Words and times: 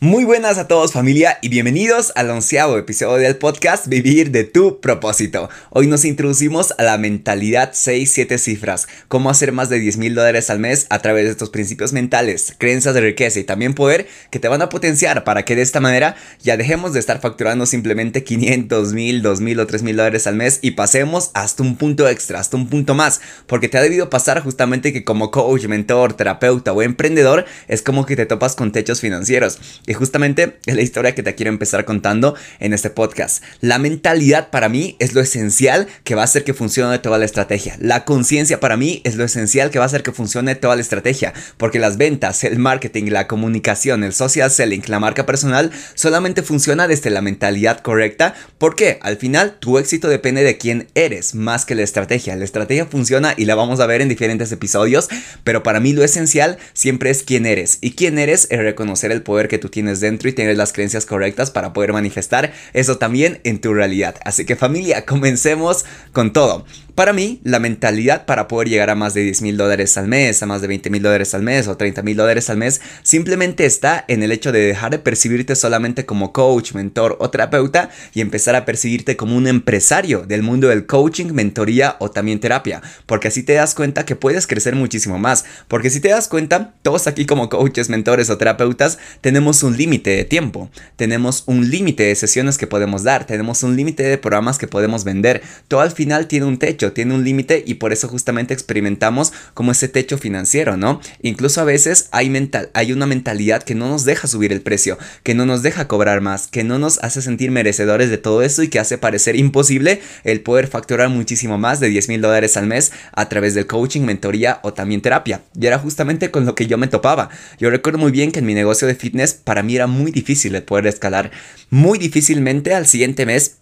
Muy 0.00 0.22
buenas 0.22 0.58
a 0.58 0.68
todos 0.68 0.92
familia 0.92 1.40
y 1.42 1.48
bienvenidos 1.48 2.12
al 2.14 2.30
onceavo 2.30 2.78
episodio 2.78 3.16
del 3.16 3.34
podcast 3.34 3.88
Vivir 3.88 4.30
de 4.30 4.44
tu 4.44 4.80
propósito. 4.80 5.50
Hoy 5.70 5.88
nos 5.88 6.04
introducimos 6.04 6.72
a 6.78 6.84
la 6.84 6.96
mentalidad 6.98 7.72
6-7 7.72 8.38
cifras, 8.38 8.86
cómo 9.08 9.28
hacer 9.28 9.50
más 9.50 9.70
de 9.70 9.80
10 9.80 9.96
mil 9.96 10.14
dólares 10.14 10.50
al 10.50 10.60
mes 10.60 10.86
a 10.90 11.00
través 11.00 11.24
de 11.24 11.32
estos 11.32 11.50
principios 11.50 11.92
mentales, 11.92 12.54
creencias 12.58 12.94
de 12.94 13.00
riqueza 13.00 13.40
y 13.40 13.44
también 13.44 13.74
poder 13.74 14.06
que 14.30 14.38
te 14.38 14.46
van 14.46 14.62
a 14.62 14.68
potenciar 14.68 15.24
para 15.24 15.44
que 15.44 15.56
de 15.56 15.62
esta 15.62 15.80
manera 15.80 16.14
ya 16.40 16.56
dejemos 16.56 16.92
de 16.92 17.00
estar 17.00 17.20
facturando 17.20 17.66
simplemente 17.66 18.22
500 18.22 18.92
mil, 18.92 19.20
2 19.20 19.40
mil 19.40 19.58
o 19.58 19.66
3 19.66 19.82
mil 19.82 19.96
dólares 19.96 20.28
al 20.28 20.36
mes 20.36 20.60
y 20.62 20.72
pasemos 20.72 21.32
hasta 21.34 21.64
un 21.64 21.74
punto 21.74 22.08
extra, 22.08 22.38
hasta 22.38 22.56
un 22.56 22.68
punto 22.68 22.94
más, 22.94 23.20
porque 23.48 23.68
te 23.68 23.78
ha 23.78 23.82
debido 23.82 24.10
pasar 24.10 24.44
justamente 24.44 24.92
que 24.92 25.02
como 25.02 25.32
coach, 25.32 25.64
mentor, 25.64 26.12
terapeuta 26.12 26.72
o 26.72 26.82
emprendedor 26.82 27.46
es 27.66 27.82
como 27.82 28.06
que 28.06 28.14
te 28.14 28.26
topas 28.26 28.54
con 28.54 28.70
techos 28.70 29.00
financieros 29.00 29.58
y 29.88 29.94
justamente 29.94 30.58
es 30.66 30.76
la 30.76 30.82
historia 30.82 31.14
que 31.14 31.22
te 31.22 31.34
quiero 31.34 31.50
empezar 31.50 31.86
contando 31.86 32.34
en 32.60 32.74
este 32.74 32.90
podcast. 32.90 33.42
La 33.60 33.78
mentalidad 33.78 34.50
para 34.50 34.68
mí 34.68 34.96
es 34.98 35.14
lo 35.14 35.22
esencial 35.22 35.88
que 36.04 36.14
va 36.14 36.20
a 36.20 36.24
hacer 36.26 36.44
que 36.44 36.52
funcione 36.52 36.98
toda 36.98 37.16
la 37.16 37.24
estrategia. 37.24 37.74
La 37.80 38.04
conciencia 38.04 38.60
para 38.60 38.76
mí 38.76 39.00
es 39.04 39.16
lo 39.16 39.24
esencial 39.24 39.70
que 39.70 39.78
va 39.78 39.86
a 39.86 39.86
hacer 39.86 40.02
que 40.02 40.12
funcione 40.12 40.54
toda 40.54 40.76
la 40.76 40.82
estrategia. 40.82 41.32
Porque 41.56 41.78
las 41.78 41.96
ventas, 41.96 42.44
el 42.44 42.58
marketing, 42.58 43.04
la 43.06 43.26
comunicación, 43.26 44.04
el 44.04 44.12
social 44.12 44.50
selling, 44.50 44.82
la 44.88 45.00
marca 45.00 45.24
personal, 45.24 45.72
solamente 45.94 46.42
funciona 46.42 46.86
desde 46.86 47.08
la 47.08 47.22
mentalidad 47.22 47.80
correcta. 47.80 48.34
Porque 48.58 48.98
al 49.00 49.16
final 49.16 49.56
tu 49.58 49.78
éxito 49.78 50.08
depende 50.08 50.44
de 50.44 50.58
quién 50.58 50.88
eres 50.94 51.34
más 51.34 51.64
que 51.64 51.74
la 51.74 51.82
estrategia. 51.82 52.36
La 52.36 52.44
estrategia 52.44 52.84
funciona 52.84 53.32
y 53.38 53.46
la 53.46 53.54
vamos 53.54 53.80
a 53.80 53.86
ver 53.86 54.02
en 54.02 54.10
diferentes 54.10 54.52
episodios. 54.52 55.08
Pero 55.44 55.62
para 55.62 55.80
mí 55.80 55.94
lo 55.94 56.04
esencial 56.04 56.58
siempre 56.74 57.08
es 57.08 57.22
quién 57.22 57.46
eres. 57.46 57.78
Y 57.80 57.92
quién 57.92 58.18
eres 58.18 58.48
es 58.50 58.58
reconocer 58.58 59.12
el 59.12 59.22
poder 59.22 59.48
que 59.48 59.56
tú 59.56 59.70
tienes 59.70 59.77
tienes 59.78 60.00
dentro 60.00 60.28
y 60.28 60.32
tienes 60.32 60.56
las 60.56 60.72
creencias 60.72 61.06
correctas 61.06 61.52
para 61.52 61.72
poder 61.72 61.92
manifestar 61.92 62.52
eso 62.72 62.98
también 62.98 63.40
en 63.44 63.60
tu 63.60 63.72
realidad. 63.72 64.16
Así 64.24 64.44
que 64.44 64.56
familia, 64.56 65.06
comencemos 65.06 65.84
con 66.12 66.32
todo. 66.32 66.64
Para 66.98 67.12
mí, 67.12 67.38
la 67.44 67.60
mentalidad 67.60 68.26
para 68.26 68.48
poder 68.48 68.68
llegar 68.68 68.90
a 68.90 68.96
más 68.96 69.14
de 69.14 69.20
10 69.20 69.42
mil 69.42 69.56
dólares 69.56 69.96
al 69.96 70.08
mes, 70.08 70.42
a 70.42 70.46
más 70.46 70.62
de 70.62 70.66
20 70.66 70.90
mil 70.90 71.00
dólares 71.00 71.32
al 71.32 71.44
mes 71.44 71.68
o 71.68 71.76
30 71.76 72.02
mil 72.02 72.16
dólares 72.16 72.50
al 72.50 72.56
mes, 72.56 72.80
simplemente 73.04 73.66
está 73.66 74.04
en 74.08 74.24
el 74.24 74.32
hecho 74.32 74.50
de 74.50 74.58
dejar 74.62 74.90
de 74.90 74.98
percibirte 74.98 75.54
solamente 75.54 76.06
como 76.06 76.32
coach, 76.32 76.72
mentor 76.72 77.16
o 77.20 77.30
terapeuta 77.30 77.90
y 78.14 78.20
empezar 78.20 78.56
a 78.56 78.64
percibirte 78.64 79.16
como 79.16 79.36
un 79.36 79.46
empresario 79.46 80.26
del 80.26 80.42
mundo 80.42 80.66
del 80.66 80.86
coaching, 80.86 81.26
mentoría 81.26 81.94
o 82.00 82.10
también 82.10 82.40
terapia. 82.40 82.82
Porque 83.06 83.28
así 83.28 83.44
te 83.44 83.52
das 83.52 83.76
cuenta 83.76 84.04
que 84.04 84.16
puedes 84.16 84.48
crecer 84.48 84.74
muchísimo 84.74 85.20
más. 85.20 85.44
Porque 85.68 85.90
si 85.90 86.00
te 86.00 86.08
das 86.08 86.26
cuenta, 86.26 86.74
todos 86.82 87.06
aquí 87.06 87.26
como 87.26 87.48
coaches, 87.48 87.90
mentores 87.90 88.28
o 88.28 88.38
terapeutas 88.38 88.98
tenemos 89.20 89.62
un 89.62 89.76
límite 89.76 90.10
de 90.10 90.24
tiempo, 90.24 90.68
tenemos 90.96 91.44
un 91.46 91.70
límite 91.70 92.02
de 92.02 92.16
sesiones 92.16 92.58
que 92.58 92.66
podemos 92.66 93.04
dar, 93.04 93.24
tenemos 93.24 93.62
un 93.62 93.76
límite 93.76 94.02
de 94.02 94.18
programas 94.18 94.58
que 94.58 94.66
podemos 94.66 95.04
vender. 95.04 95.42
Todo 95.68 95.78
al 95.78 95.92
final 95.92 96.26
tiene 96.26 96.46
un 96.46 96.58
techo 96.58 96.87
tiene 96.92 97.14
un 97.14 97.24
límite 97.24 97.62
y 97.66 97.74
por 97.74 97.92
eso 97.92 98.08
justamente 98.08 98.54
experimentamos 98.54 99.32
como 99.54 99.72
ese 99.72 99.88
techo 99.88 100.18
financiero, 100.18 100.76
¿no? 100.76 101.00
Incluso 101.22 101.60
a 101.60 101.64
veces 101.64 102.08
hay, 102.10 102.30
mental, 102.30 102.70
hay 102.74 102.92
una 102.92 103.06
mentalidad 103.06 103.62
que 103.62 103.74
no 103.74 103.88
nos 103.88 104.04
deja 104.04 104.28
subir 104.28 104.52
el 104.52 104.60
precio, 104.60 104.98
que 105.22 105.34
no 105.34 105.46
nos 105.46 105.62
deja 105.62 105.88
cobrar 105.88 106.20
más, 106.20 106.46
que 106.46 106.64
no 106.64 106.78
nos 106.78 106.98
hace 107.02 107.22
sentir 107.22 107.50
merecedores 107.50 108.10
de 108.10 108.18
todo 108.18 108.42
eso 108.42 108.62
y 108.62 108.68
que 108.68 108.78
hace 108.78 108.98
parecer 108.98 109.36
imposible 109.36 110.00
el 110.24 110.40
poder 110.40 110.66
facturar 110.66 111.08
muchísimo 111.08 111.58
más 111.58 111.80
de 111.80 111.88
10 111.88 112.08
mil 112.08 112.20
dólares 112.20 112.56
al 112.56 112.66
mes 112.66 112.92
a 113.12 113.28
través 113.28 113.54
del 113.54 113.66
coaching, 113.66 114.02
mentoría 114.02 114.60
o 114.62 114.72
también 114.72 115.00
terapia. 115.00 115.42
Y 115.58 115.66
era 115.66 115.78
justamente 115.78 116.30
con 116.30 116.46
lo 116.46 116.54
que 116.54 116.66
yo 116.66 116.78
me 116.78 116.88
topaba. 116.88 117.30
Yo 117.58 117.70
recuerdo 117.70 117.98
muy 117.98 118.10
bien 118.10 118.32
que 118.32 118.40
en 118.40 118.46
mi 118.46 118.54
negocio 118.54 118.88
de 118.88 118.94
fitness 118.94 119.34
para 119.34 119.62
mí 119.62 119.76
era 119.76 119.86
muy 119.86 120.10
difícil 120.10 120.54
el 120.54 120.62
poder 120.62 120.86
escalar. 120.86 121.30
Muy 121.70 121.98
difícilmente 121.98 122.74
al 122.74 122.86
siguiente 122.86 123.26
mes 123.26 123.57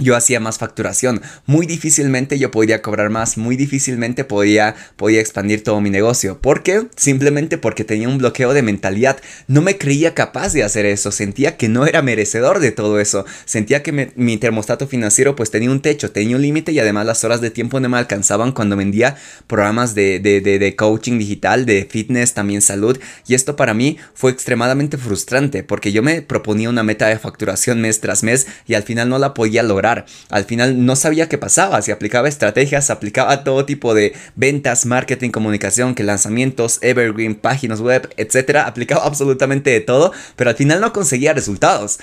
yo 0.00 0.16
hacía 0.16 0.40
más 0.40 0.58
facturación. 0.58 1.22
Muy 1.46 1.66
difícilmente 1.66 2.38
yo 2.38 2.50
podía 2.50 2.82
cobrar 2.82 3.10
más, 3.10 3.36
muy 3.36 3.56
difícilmente 3.56 4.24
podía, 4.24 4.74
podía 4.96 5.20
expandir 5.20 5.62
todo 5.62 5.80
mi 5.80 5.90
negocio. 5.90 6.40
¿Por 6.40 6.62
qué? 6.62 6.86
Simplemente 6.96 7.58
porque 7.58 7.84
tenía 7.84 8.08
un 8.08 8.18
bloqueo 8.18 8.52
de 8.54 8.62
mentalidad. 8.62 9.18
No 9.46 9.62
me 9.62 9.78
creía 9.78 10.14
capaz 10.14 10.52
de 10.52 10.64
hacer 10.64 10.86
eso, 10.86 11.12
sentía 11.12 11.56
que 11.56 11.68
no 11.68 11.86
era 11.86 12.02
merecedor 12.02 12.60
de 12.60 12.72
todo 12.72 13.00
eso. 13.00 13.24
Sentía 13.44 13.82
que 13.82 14.12
mi 14.14 14.36
termostato 14.36 14.86
financiero 14.86 15.36
pues 15.36 15.50
tenía 15.50 15.70
un 15.70 15.82
techo, 15.82 16.10
tenía 16.10 16.36
un 16.36 16.42
límite 16.42 16.72
y 16.72 16.78
además 16.78 17.06
las 17.06 17.24
horas 17.24 17.40
de 17.40 17.50
tiempo 17.50 17.80
no 17.80 17.88
me 17.88 17.98
alcanzaban 17.98 18.52
cuando 18.52 18.76
vendía 18.76 19.16
programas 19.46 19.94
de, 19.94 20.18
de, 20.20 20.40
de, 20.40 20.58
de 20.58 20.76
coaching 20.76 21.18
digital, 21.18 21.66
de 21.66 21.86
fitness, 21.90 22.34
también 22.34 22.62
salud. 22.62 22.98
Y 23.26 23.34
esto 23.34 23.56
para 23.56 23.74
mí 23.74 23.98
fue 24.14 24.30
extremadamente 24.30 24.96
frustrante 24.96 25.62
porque 25.62 25.92
yo 25.92 26.02
me 26.02 26.22
proponía 26.22 26.68
una 26.68 26.82
meta 26.82 27.08
de 27.08 27.18
facturación 27.18 27.80
mes 27.80 28.00
tras 28.00 28.22
mes 28.22 28.46
y 28.66 28.74
al 28.74 28.82
final 28.82 29.08
no 29.08 29.18
la 29.18 29.34
podía 29.34 29.62
lograr 29.62 29.89
al 30.30 30.44
final 30.44 30.84
no 30.84 30.96
sabía 30.96 31.28
qué 31.28 31.38
pasaba, 31.38 31.82
si 31.82 31.90
aplicaba 31.90 32.28
estrategias, 32.28 32.90
aplicaba 32.90 33.44
todo 33.44 33.64
tipo 33.64 33.94
de 33.94 34.14
ventas, 34.36 34.86
marketing, 34.86 35.30
comunicación, 35.30 35.94
que 35.94 36.02
lanzamientos, 36.02 36.78
evergreen, 36.82 37.34
páginas 37.34 37.80
web, 37.80 38.08
etcétera, 38.16 38.66
aplicaba 38.66 39.04
absolutamente 39.04 39.70
de 39.70 39.80
todo, 39.80 40.12
pero 40.36 40.50
al 40.50 40.56
final 40.56 40.80
no 40.80 40.92
conseguía 40.92 41.32
resultados 41.32 41.98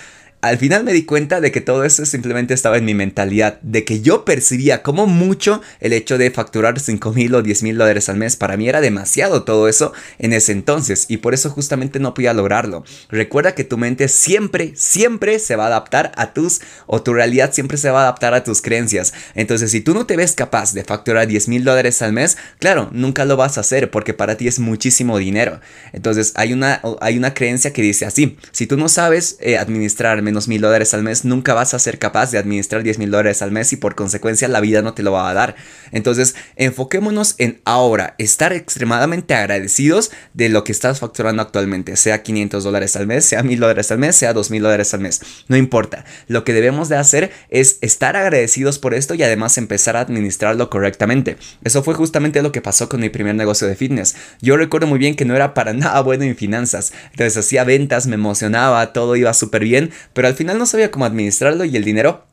al 0.47 0.57
final 0.57 0.83
me 0.83 0.93
di 0.93 1.03
cuenta 1.03 1.41
de 1.41 1.51
que 1.51 1.61
todo 1.61 1.83
eso 1.83 2.05
simplemente 2.05 2.53
estaba 2.53 2.77
en 2.77 2.85
mi 2.85 2.93
mentalidad, 2.93 3.59
de 3.61 3.83
que 3.83 4.01
yo 4.01 4.25
percibía 4.25 4.83
como 4.83 5.07
mucho 5.07 5.61
el 5.79 5.93
hecho 5.93 6.17
de 6.17 6.31
facturar 6.31 6.79
5 6.79 7.13
mil 7.13 7.35
o 7.35 7.41
10 7.41 7.63
mil 7.63 7.77
dólares 7.77 8.09
al 8.09 8.17
mes. 8.17 8.35
Para 8.35 8.57
mí 8.57 8.69
era 8.69 8.81
demasiado 8.81 9.43
todo 9.43 9.67
eso 9.67 9.93
en 10.19 10.33
ese 10.33 10.51
entonces 10.51 11.05
y 11.09 11.17
por 11.17 11.33
eso 11.33 11.49
justamente 11.49 11.99
no 11.99 12.13
podía 12.13 12.33
lograrlo. 12.33 12.83
Recuerda 13.09 13.55
que 13.55 13.63
tu 13.63 13.77
mente 13.77 14.07
siempre, 14.07 14.73
siempre 14.75 15.39
se 15.39 15.55
va 15.55 15.65
a 15.65 15.67
adaptar 15.67 16.11
a 16.15 16.33
tus, 16.33 16.61
o 16.85 17.01
tu 17.01 17.13
realidad 17.13 17.53
siempre 17.53 17.77
se 17.77 17.89
va 17.89 18.01
a 18.01 18.03
adaptar 18.03 18.33
a 18.33 18.43
tus 18.43 18.61
creencias. 18.61 19.13
Entonces 19.35 19.71
si 19.71 19.81
tú 19.81 19.93
no 19.93 20.05
te 20.05 20.15
ves 20.15 20.33
capaz 20.33 20.73
de 20.73 20.83
facturar 20.83 21.27
10 21.27 21.47
mil 21.47 21.63
dólares 21.63 22.01
al 22.01 22.13
mes, 22.13 22.37
claro, 22.59 22.89
nunca 22.91 23.25
lo 23.25 23.37
vas 23.37 23.57
a 23.57 23.61
hacer 23.61 23.91
porque 23.91 24.13
para 24.13 24.37
ti 24.37 24.47
es 24.47 24.59
muchísimo 24.59 25.17
dinero. 25.17 25.59
Entonces 25.93 26.33
hay 26.35 26.53
una, 26.53 26.81
hay 27.01 27.17
una 27.17 27.33
creencia 27.33 27.73
que 27.73 27.81
dice 27.81 28.05
así, 28.05 28.37
si 28.51 28.67
tú 28.67 28.77
no 28.77 28.89
sabes 28.89 29.37
eh, 29.39 29.57
administrar 29.57 30.21
menos 30.21 30.36
mil 30.47 30.61
dólares 30.61 30.93
al 30.93 31.01
mes, 31.01 31.25
nunca 31.25 31.53
vas 31.53 31.73
a 31.73 31.79
ser 31.79 31.97
capaz 31.97 32.31
de 32.31 32.37
administrar 32.37 32.83
10 32.83 32.99
mil 32.99 33.09
dólares 33.09 33.41
al 33.41 33.51
mes 33.51 33.73
y 33.73 33.77
por 33.77 33.95
consecuencia 33.95 34.47
la 34.47 34.59
vida 34.59 34.83
no 34.83 34.93
te 34.93 35.01
lo 35.03 35.11
va 35.11 35.29
a 35.29 35.33
dar. 35.33 35.55
Entonces, 35.91 36.35
enfoquémonos 36.55 37.35
en 37.39 37.59
ahora, 37.65 38.13
estar 38.17 38.53
extremadamente 38.53 39.33
agradecidos 39.33 40.11
de 40.33 40.49
lo 40.49 40.63
que 40.63 40.71
estás 40.71 40.99
facturando 40.99 41.41
actualmente, 41.41 41.95
sea 41.95 42.21
500 42.21 42.63
dólares 42.63 42.95
al 42.95 43.07
mes, 43.07 43.25
sea 43.25 43.41
mil 43.41 43.59
dólares 43.59 43.91
al 43.91 43.97
mes, 43.97 44.15
sea 44.15 44.33
2 44.33 44.51
mil 44.51 44.61
dólares 44.61 44.93
al 44.93 44.99
mes, 44.99 45.21
no 45.47 45.57
importa. 45.57 46.05
Lo 46.27 46.43
que 46.43 46.53
debemos 46.53 46.89
de 46.89 46.97
hacer 46.97 47.31
es 47.49 47.77
estar 47.81 48.15
agradecidos 48.15 48.79
por 48.79 48.93
esto 48.93 49.15
y 49.15 49.23
además 49.23 49.57
empezar 49.57 49.95
a 49.95 50.01
administrarlo 50.01 50.69
correctamente. 50.69 51.37
Eso 51.63 51.83
fue 51.83 51.93
justamente 51.93 52.41
lo 52.41 52.51
que 52.51 52.61
pasó 52.61 52.89
con 52.89 52.99
mi 52.99 53.09
primer 53.09 53.35
negocio 53.35 53.67
de 53.67 53.75
fitness. 53.75 54.15
Yo 54.41 54.57
recuerdo 54.57 54.87
muy 54.87 54.99
bien 54.99 55.15
que 55.15 55.25
no 55.25 55.35
era 55.35 55.53
para 55.53 55.73
nada 55.73 56.01
bueno 56.01 56.23
en 56.23 56.35
finanzas, 56.35 56.93
entonces 57.11 57.37
hacía 57.37 57.63
ventas, 57.63 58.07
me 58.07 58.15
emocionaba, 58.15 58.93
todo 58.93 59.15
iba 59.15 59.33
súper 59.33 59.63
bien, 59.63 59.91
pero 60.17 60.29
al 60.29 60.33
final 60.33 60.57
no 60.57 60.65
sabía 60.65 60.89
cómo 60.89 61.05
administrarlo 61.05 61.63
y 61.63 61.77
el 61.77 61.83
dinero 61.83 62.23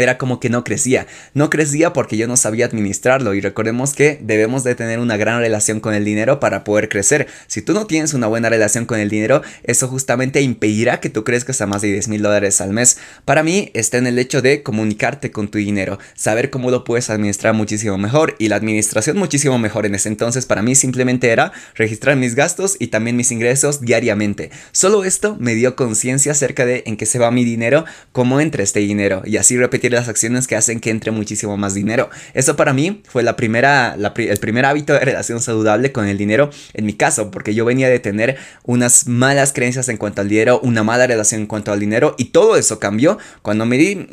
era 0.00 0.18
como 0.18 0.40
que 0.40 0.50
no 0.50 0.64
crecía. 0.64 1.06
No 1.34 1.50
crecía 1.50 1.92
porque 1.92 2.16
yo 2.16 2.26
no 2.26 2.36
sabía 2.36 2.66
administrarlo 2.66 3.34
y 3.34 3.40
recordemos 3.40 3.92
que 3.94 4.18
debemos 4.22 4.64
de 4.64 4.74
tener 4.74 4.98
una 4.98 5.16
gran 5.16 5.40
relación 5.40 5.80
con 5.80 5.94
el 5.94 6.04
dinero 6.04 6.40
para 6.40 6.64
poder 6.64 6.88
crecer. 6.88 7.26
Si 7.46 7.62
tú 7.62 7.72
no 7.72 7.86
tienes 7.86 8.14
una 8.14 8.26
buena 8.26 8.48
relación 8.48 8.86
con 8.86 8.98
el 8.98 9.10
dinero, 9.10 9.42
eso 9.64 9.88
justamente 9.88 10.40
impedirá 10.40 11.00
que 11.00 11.10
tú 11.10 11.24
crezcas 11.24 11.60
a 11.60 11.66
más 11.66 11.82
de 11.82 11.92
10 11.92 12.08
mil 12.08 12.22
dólares 12.22 12.60
al 12.60 12.72
mes. 12.72 12.98
Para 13.24 13.42
mí 13.42 13.70
está 13.74 13.98
en 13.98 14.06
el 14.06 14.18
hecho 14.18 14.42
de 14.42 14.62
comunicarte 14.62 15.30
con 15.30 15.48
tu 15.48 15.58
dinero, 15.58 15.98
saber 16.14 16.50
cómo 16.50 16.70
lo 16.70 16.84
puedes 16.84 17.10
administrar 17.10 17.54
muchísimo 17.54 17.98
mejor 17.98 18.36
y 18.38 18.48
la 18.48 18.56
administración 18.56 19.18
muchísimo 19.18 19.58
mejor. 19.58 19.86
En 19.86 19.94
ese 19.94 20.08
entonces 20.08 20.46
para 20.46 20.62
mí 20.62 20.74
simplemente 20.74 21.28
era 21.28 21.52
registrar 21.74 22.16
mis 22.16 22.34
gastos 22.34 22.76
y 22.78 22.88
también 22.88 23.16
mis 23.16 23.32
ingresos 23.32 23.80
diariamente. 23.82 24.50
Solo 24.72 25.04
esto 25.04 25.36
me 25.38 25.54
dio 25.54 25.76
conciencia 25.76 26.32
acerca 26.32 26.64
de 26.64 26.82
en 26.86 26.96
qué 26.96 27.06
se 27.06 27.18
va 27.18 27.30
mi 27.30 27.44
dinero, 27.44 27.84
cómo 28.12 28.40
entra 28.40 28.62
este 28.62 28.80
dinero 28.80 29.22
y 29.24 29.36
así 29.36 29.56
repetir 29.56 29.89
las 29.90 30.08
acciones 30.08 30.46
que 30.46 30.56
hacen 30.56 30.80
que 30.80 30.90
entre 30.90 31.10
muchísimo 31.10 31.56
más 31.56 31.74
dinero. 31.74 32.10
Eso 32.34 32.56
para 32.56 32.72
mí 32.72 33.02
fue 33.08 33.22
la 33.22 33.36
primera, 33.36 33.96
el 34.16 34.38
primer 34.38 34.64
hábito 34.64 34.92
de 34.92 35.00
relación 35.00 35.40
saludable 35.40 35.92
con 35.92 36.06
el 36.06 36.18
dinero 36.18 36.50
en 36.74 36.86
mi 36.86 36.94
caso, 36.94 37.30
porque 37.30 37.54
yo 37.54 37.64
venía 37.64 37.88
de 37.88 37.98
tener 37.98 38.36
unas 38.64 39.06
malas 39.06 39.52
creencias 39.52 39.88
en 39.88 39.96
cuanto 39.96 40.20
al 40.20 40.28
dinero, 40.28 40.60
una 40.62 40.82
mala 40.82 41.06
relación 41.06 41.42
en 41.42 41.46
cuanto 41.46 41.72
al 41.72 41.80
dinero 41.80 42.14
y 42.18 42.26
todo 42.26 42.56
eso 42.56 42.78
cambió 42.78 43.18
cuando 43.42 43.66
me 43.66 43.76
di, 43.76 44.06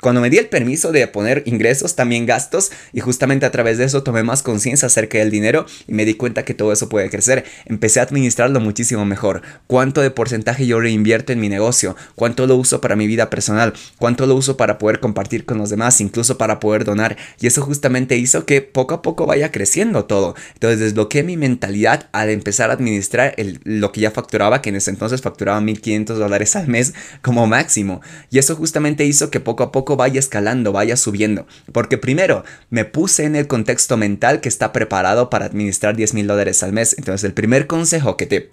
cuando 0.00 0.20
me 0.20 0.30
di 0.30 0.38
el 0.38 0.48
permiso 0.48 0.92
de 0.92 1.06
poner 1.06 1.42
ingresos, 1.46 1.96
también 1.96 2.26
gastos 2.26 2.70
y 2.92 3.00
justamente 3.00 3.46
a 3.46 3.50
través 3.50 3.78
de 3.78 3.84
eso 3.84 4.02
tomé 4.02 4.22
más 4.22 4.42
conciencia 4.42 4.86
acerca 4.86 5.18
del 5.18 5.30
dinero 5.30 5.66
y 5.86 5.94
me 5.94 6.04
di 6.04 6.14
cuenta 6.14 6.44
que 6.44 6.54
todo 6.54 6.72
eso 6.72 6.88
puede 6.88 7.10
crecer. 7.10 7.44
Empecé 7.64 8.00
a 8.00 8.04
administrarlo 8.04 8.60
muchísimo 8.60 9.04
mejor. 9.04 9.42
¿Cuánto 9.66 10.00
de 10.00 10.10
porcentaje 10.10 10.66
yo 10.66 10.80
reinvierto 10.80 11.32
en 11.32 11.40
mi 11.40 11.48
negocio? 11.48 11.96
¿Cuánto 12.14 12.46
lo 12.46 12.56
uso 12.56 12.80
para 12.80 12.96
mi 12.96 13.06
vida 13.06 13.30
personal? 13.30 13.72
¿Cuánto 13.98 14.26
lo 14.26 14.34
uso 14.34 14.56
para 14.56 14.78
poder 14.78 14.95
compartir 15.00 15.44
con 15.44 15.58
los 15.58 15.70
demás, 15.70 16.00
incluso 16.00 16.38
para 16.38 16.60
poder 16.60 16.84
donar. 16.84 17.16
Y 17.40 17.46
eso 17.46 17.62
justamente 17.62 18.16
hizo 18.16 18.46
que 18.46 18.62
poco 18.62 18.94
a 18.94 19.02
poco 19.02 19.26
vaya 19.26 19.50
creciendo 19.52 20.04
todo. 20.04 20.34
Entonces 20.54 20.80
desbloqueé 20.80 21.22
mi 21.22 21.36
mentalidad 21.36 22.08
al 22.12 22.30
empezar 22.30 22.70
a 22.70 22.74
administrar 22.74 23.34
lo 23.64 23.92
que 23.92 24.00
ya 24.00 24.10
facturaba, 24.10 24.62
que 24.62 24.70
en 24.70 24.76
ese 24.76 24.90
entonces 24.90 25.20
facturaba 25.22 25.60
1.500 25.60 26.14
dólares 26.14 26.56
al 26.56 26.68
mes 26.68 26.94
como 27.22 27.46
máximo. 27.46 28.00
Y 28.30 28.38
eso 28.38 28.56
justamente 28.56 29.04
hizo 29.04 29.30
que 29.30 29.40
poco 29.40 29.62
a 29.62 29.72
poco 29.72 29.96
vaya 29.96 30.18
escalando, 30.18 30.72
vaya 30.72 30.96
subiendo. 30.96 31.46
Porque 31.72 31.98
primero 31.98 32.44
me 32.70 32.84
puse 32.84 33.24
en 33.24 33.36
el 33.36 33.46
contexto 33.46 33.96
mental 33.96 34.40
que 34.40 34.48
está 34.48 34.72
preparado 34.72 35.30
para 35.30 35.46
administrar 35.46 35.96
10 35.96 36.14
mil 36.14 36.26
dólares 36.26 36.62
al 36.62 36.72
mes. 36.72 36.96
Entonces 36.98 37.24
el 37.24 37.34
primer 37.34 37.66
consejo 37.66 38.16
que 38.16 38.26
te 38.26 38.50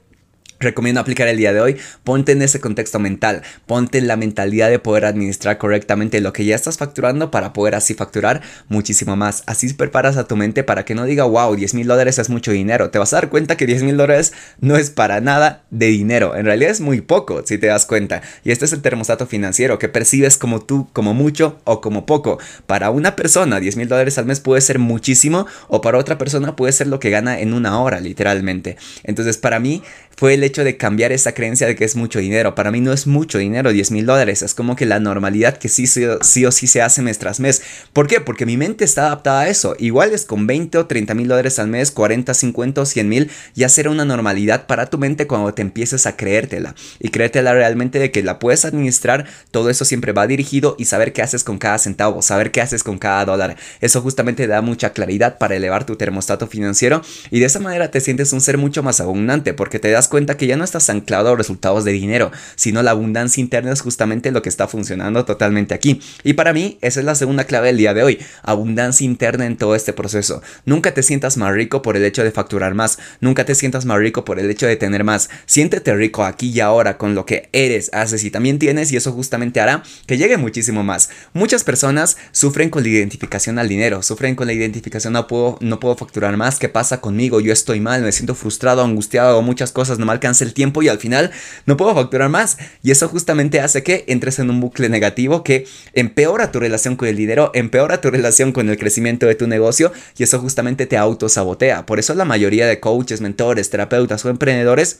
recomiendo 0.64 1.02
aplicar 1.02 1.28
el 1.28 1.38
día 1.38 1.54
de 1.54 1.62
hoy, 1.62 1.78
ponte 2.04 2.32
en 2.32 2.42
ese 2.42 2.60
contexto 2.60 3.00
mental, 3.00 3.44
ponte 3.66 3.98
en 3.98 4.08
la 4.08 4.18
mentalidad 4.18 4.70
de 4.70 4.80
poder 4.80 5.06
administrar 5.06 5.58
correctamente 5.58 6.22
lo 6.22 6.34
que 6.34 6.46
ya 6.46 6.56
estás 6.56 6.78
facturando 6.78 7.32
para 7.32 7.54
poder 7.54 7.76
así 7.76 7.94
facturar 7.94 8.42
muchísimo 8.68 9.16
más. 9.16 9.44
Así 9.46 9.72
preparas 9.74 10.18
a 10.18 10.28
tu 10.28 10.36
mente 10.36 10.64
para 10.64 10.86
que 10.86 10.96
no 10.96 11.06
diga, 11.06 11.26
wow, 11.26 11.56
10 11.56 11.74
mil 11.74 11.88
dólares 11.88 12.20
es 12.20 12.30
mucho 12.30 12.52
dinero. 12.52 12.90
Te 12.90 13.00
vas 13.00 13.14
a 13.14 13.18
dar 13.18 13.30
cuenta 13.30 13.58
que 13.58 13.66
10 13.66 13.84
mil 13.84 13.98
dólares 13.98 14.34
no 14.60 14.78
es 14.78 14.90
para 14.90 15.22
nada 15.22 15.64
de 15.70 15.88
dinero. 15.88 16.36
En 16.36 16.46
realidad 16.46 16.72
es 16.72 16.82
muy 16.82 17.02
poco, 17.02 17.44
si 17.46 17.58
te 17.58 17.68
das 17.68 17.86
cuenta. 17.86 18.22
Y 18.44 18.52
este 18.52 18.66
es 18.66 18.74
el 18.74 18.82
termostato 18.82 19.28
financiero 19.28 19.80
que 19.80 19.90
percibes 19.90 20.38
como 20.38 20.62
tú, 20.62 20.88
como 20.94 21.14
mucho 21.14 21.60
o 21.64 21.82
como 21.82 22.06
poco. 22.06 22.40
Para 22.66 22.90
una 22.90 23.16
persona, 23.16 23.60
10 23.60 23.78
mil 23.78 23.88
dólares 23.88 24.18
al 24.18 24.26
mes 24.26 24.40
puede 24.40 24.62
ser 24.62 24.80
muchísimo 24.80 25.48
o 25.68 25.82
para 25.82 25.98
otra 25.98 26.18
persona 26.18 26.56
puede 26.56 26.74
ser 26.74 26.88
lo 26.88 27.00
que 27.00 27.10
gana 27.10 27.40
en 27.40 27.54
una 27.54 27.80
hora, 27.80 28.00
literalmente. 28.00 28.78
Entonces, 29.04 29.38
para 29.38 29.60
mí 29.60 29.84
fue 30.24 30.36
el 30.36 30.44
hecho 30.46 30.64
de 30.64 30.78
cambiar 30.78 31.12
esa 31.12 31.34
creencia 31.34 31.68
de 31.68 31.76
que 31.76 31.84
es 31.84 31.98
mucho 31.98 32.20
dinero. 32.20 32.56
Para 32.56 32.72
mí 32.72 32.80
no 32.80 32.94
es 32.94 33.08
mucho 33.08 33.40
dinero, 33.40 33.74
10 33.74 33.92
mil 33.92 34.06
dólares. 34.06 34.42
Es 34.42 34.54
como 34.54 34.78
que 34.78 34.86
la 34.86 35.02
normalidad 35.02 35.58
que 35.58 35.68
sí, 35.68 35.86
sí, 35.86 36.46
o 36.46 36.52
sí 36.54 36.66
se 36.66 36.82
hace 36.82 37.02
mes 37.02 37.20
tras 37.20 37.42
mes. 37.42 37.62
¿Por 37.92 38.08
qué? 38.08 38.22
Porque 38.22 38.46
mi 38.46 38.56
mente 38.56 38.86
está 38.86 39.08
adaptada 39.08 39.42
a 39.42 39.50
eso. 39.50 39.76
Igual 39.80 40.14
es 40.14 40.24
con 40.24 40.48
20 40.48 40.78
o 40.78 40.86
30 40.86 41.14
mil 41.14 41.28
dólares 41.28 41.60
al 41.60 41.68
mes, 41.68 41.92
40, 41.92 42.34
50 42.34 42.80
o 42.80 42.86
100 42.86 43.10
mil, 43.10 43.32
ya 43.54 43.68
será 43.68 43.90
una 43.90 44.06
normalidad 44.06 44.66
para 44.66 44.86
tu 44.86 44.98
mente 44.98 45.28
cuando 45.28 45.54
te 45.54 45.62
empieces 45.62 46.06
a 46.06 46.16
creértela. 46.16 46.74
Y 47.02 47.10
creértela 47.10 47.52
realmente 47.52 48.00
de 48.00 48.10
que 48.12 48.24
la 48.24 48.40
puedes 48.40 48.64
administrar, 48.64 49.26
todo 49.52 49.70
eso 49.70 49.84
siempre 49.84 50.14
va 50.14 50.26
dirigido 50.26 50.78
y 50.80 50.86
saber 50.86 51.12
qué 51.12 51.22
haces 51.22 51.44
con 51.44 51.58
cada 51.58 51.78
centavo, 51.80 52.22
saber 52.22 52.52
qué 52.52 52.62
haces 52.62 52.86
con 52.86 52.98
cada 52.98 53.26
dólar. 53.26 53.58
Eso 53.82 54.00
justamente 54.00 54.48
da 54.48 54.62
mucha 54.62 54.94
claridad 54.94 55.38
para 55.38 55.58
elevar 55.58 55.86
tu 55.86 55.98
termostato 55.98 56.48
financiero 56.48 57.02
y 57.30 57.42
de 57.42 57.46
esa 57.48 57.60
manera 57.60 57.92
te 57.92 58.00
sientes 58.00 58.32
un 58.32 58.40
ser 58.40 58.58
mucho 58.58 58.84
más 58.84 59.02
abundante 59.02 59.54
porque 59.54 59.80
te 59.80 59.92
das 59.92 60.08
cuenta 60.14 60.38
que 60.38 60.46
ya 60.46 60.58
no 60.58 60.64
estás 60.64 60.92
anclado 60.92 61.32
a 61.32 61.36
resultados 61.36 61.86
de 61.86 61.92
dinero, 61.92 62.32
sino 62.56 62.84
la 62.84 62.92
abundancia 62.92 63.42
interna 63.42 63.74
es 63.74 63.82
justamente 63.82 64.30
lo 64.30 64.44
que 64.44 64.50
está 64.50 64.68
funcionando 64.68 65.26
totalmente 65.26 65.74
aquí. 65.74 66.00
Y 66.24 66.34
para 66.34 66.54
mí, 66.54 66.78
esa 66.82 67.00
es 67.00 67.06
la 67.08 67.16
segunda 67.16 67.46
clave 67.46 67.70
del 67.70 67.78
día 67.78 67.96
de 67.96 68.04
hoy, 68.04 68.20
abundancia 68.44 69.06
interna 69.06 69.48
en 69.48 69.58
todo 69.58 69.74
este 69.74 69.92
proceso. 69.92 70.44
Nunca 70.66 70.94
te 70.94 71.02
sientas 71.02 71.36
más 71.38 71.52
rico 71.52 71.82
por 71.82 71.98
el 71.98 72.06
hecho 72.06 72.24
de 72.24 72.30
facturar 72.30 72.76
más, 72.76 73.00
nunca 73.22 73.44
te 73.44 73.56
sientas 73.56 73.86
más 73.86 73.98
rico 73.98 74.24
por 74.24 74.40
el 74.40 74.52
hecho 74.52 74.68
de 74.68 74.76
tener 74.76 75.04
más. 75.04 75.32
Siéntete 75.48 75.96
rico 75.96 76.24
aquí 76.24 76.52
y 76.52 76.60
ahora 76.60 77.00
con 77.00 77.16
lo 77.16 77.26
que 77.26 77.50
eres, 77.52 77.90
haces 77.92 78.24
y 78.24 78.30
también 78.30 78.60
tienes 78.60 78.92
y 78.92 78.98
eso 78.98 79.12
justamente 79.14 79.62
hará 79.62 79.82
que 80.06 80.20
llegue 80.20 80.38
muchísimo 80.38 80.84
más. 80.84 81.10
Muchas 81.34 81.64
personas 81.64 82.18
sufren 82.32 82.70
con 82.70 82.84
la 82.84 82.90
identificación 82.90 83.58
al 83.58 83.68
dinero, 83.68 84.04
sufren 84.04 84.36
con 84.36 84.46
la 84.46 84.54
identificación 84.54 85.14
no 85.14 85.28
puedo, 85.28 85.58
no 85.62 85.80
puedo 85.80 85.96
facturar 85.96 86.38
más, 86.38 86.60
¿qué 86.60 86.70
pasa 86.70 87.02
conmigo? 87.02 87.40
Yo 87.40 87.52
estoy 87.52 87.80
mal, 87.80 88.02
me 88.02 88.12
siento 88.12 88.36
frustrado, 88.36 88.84
angustiado, 88.84 89.42
muchas 89.42 89.72
cosas 89.72 89.93
no 90.00 90.06
me 90.06 90.12
alcanza 90.12 90.44
el 90.44 90.54
tiempo 90.54 90.82
y 90.82 90.90
al 90.90 91.00
final 91.00 91.32
no 91.66 91.78
puedo 91.78 91.94
facturar 91.94 92.30
más. 92.30 92.58
Y 92.82 92.92
eso 92.92 93.08
justamente 93.08 93.60
hace 93.60 93.84
que 93.84 94.06
entres 94.08 94.40
en 94.40 94.50
un 94.50 94.60
bucle 94.60 94.90
negativo 94.90 95.44
que 95.44 95.66
empeora 95.94 96.52
tu 96.52 96.60
relación 96.60 96.96
con 96.96 97.08
el 97.08 97.16
dinero, 97.16 97.52
empeora 97.54 98.02
tu 98.02 98.10
relación 98.10 98.52
con 98.52 98.70
el 98.70 98.78
crecimiento 98.78 99.26
de 99.26 99.36
tu 99.36 99.48
negocio 99.48 99.92
y 100.18 100.24
eso 100.24 100.40
justamente 100.40 100.86
te 100.86 100.98
autosabotea. 100.98 101.86
Por 101.86 102.00
eso 102.00 102.14
la 102.14 102.26
mayoría 102.26 102.68
de 102.68 102.80
coaches, 102.80 103.22
mentores, 103.22 103.70
terapeutas 103.70 104.24
o 104.26 104.30
emprendedores 104.30 105.00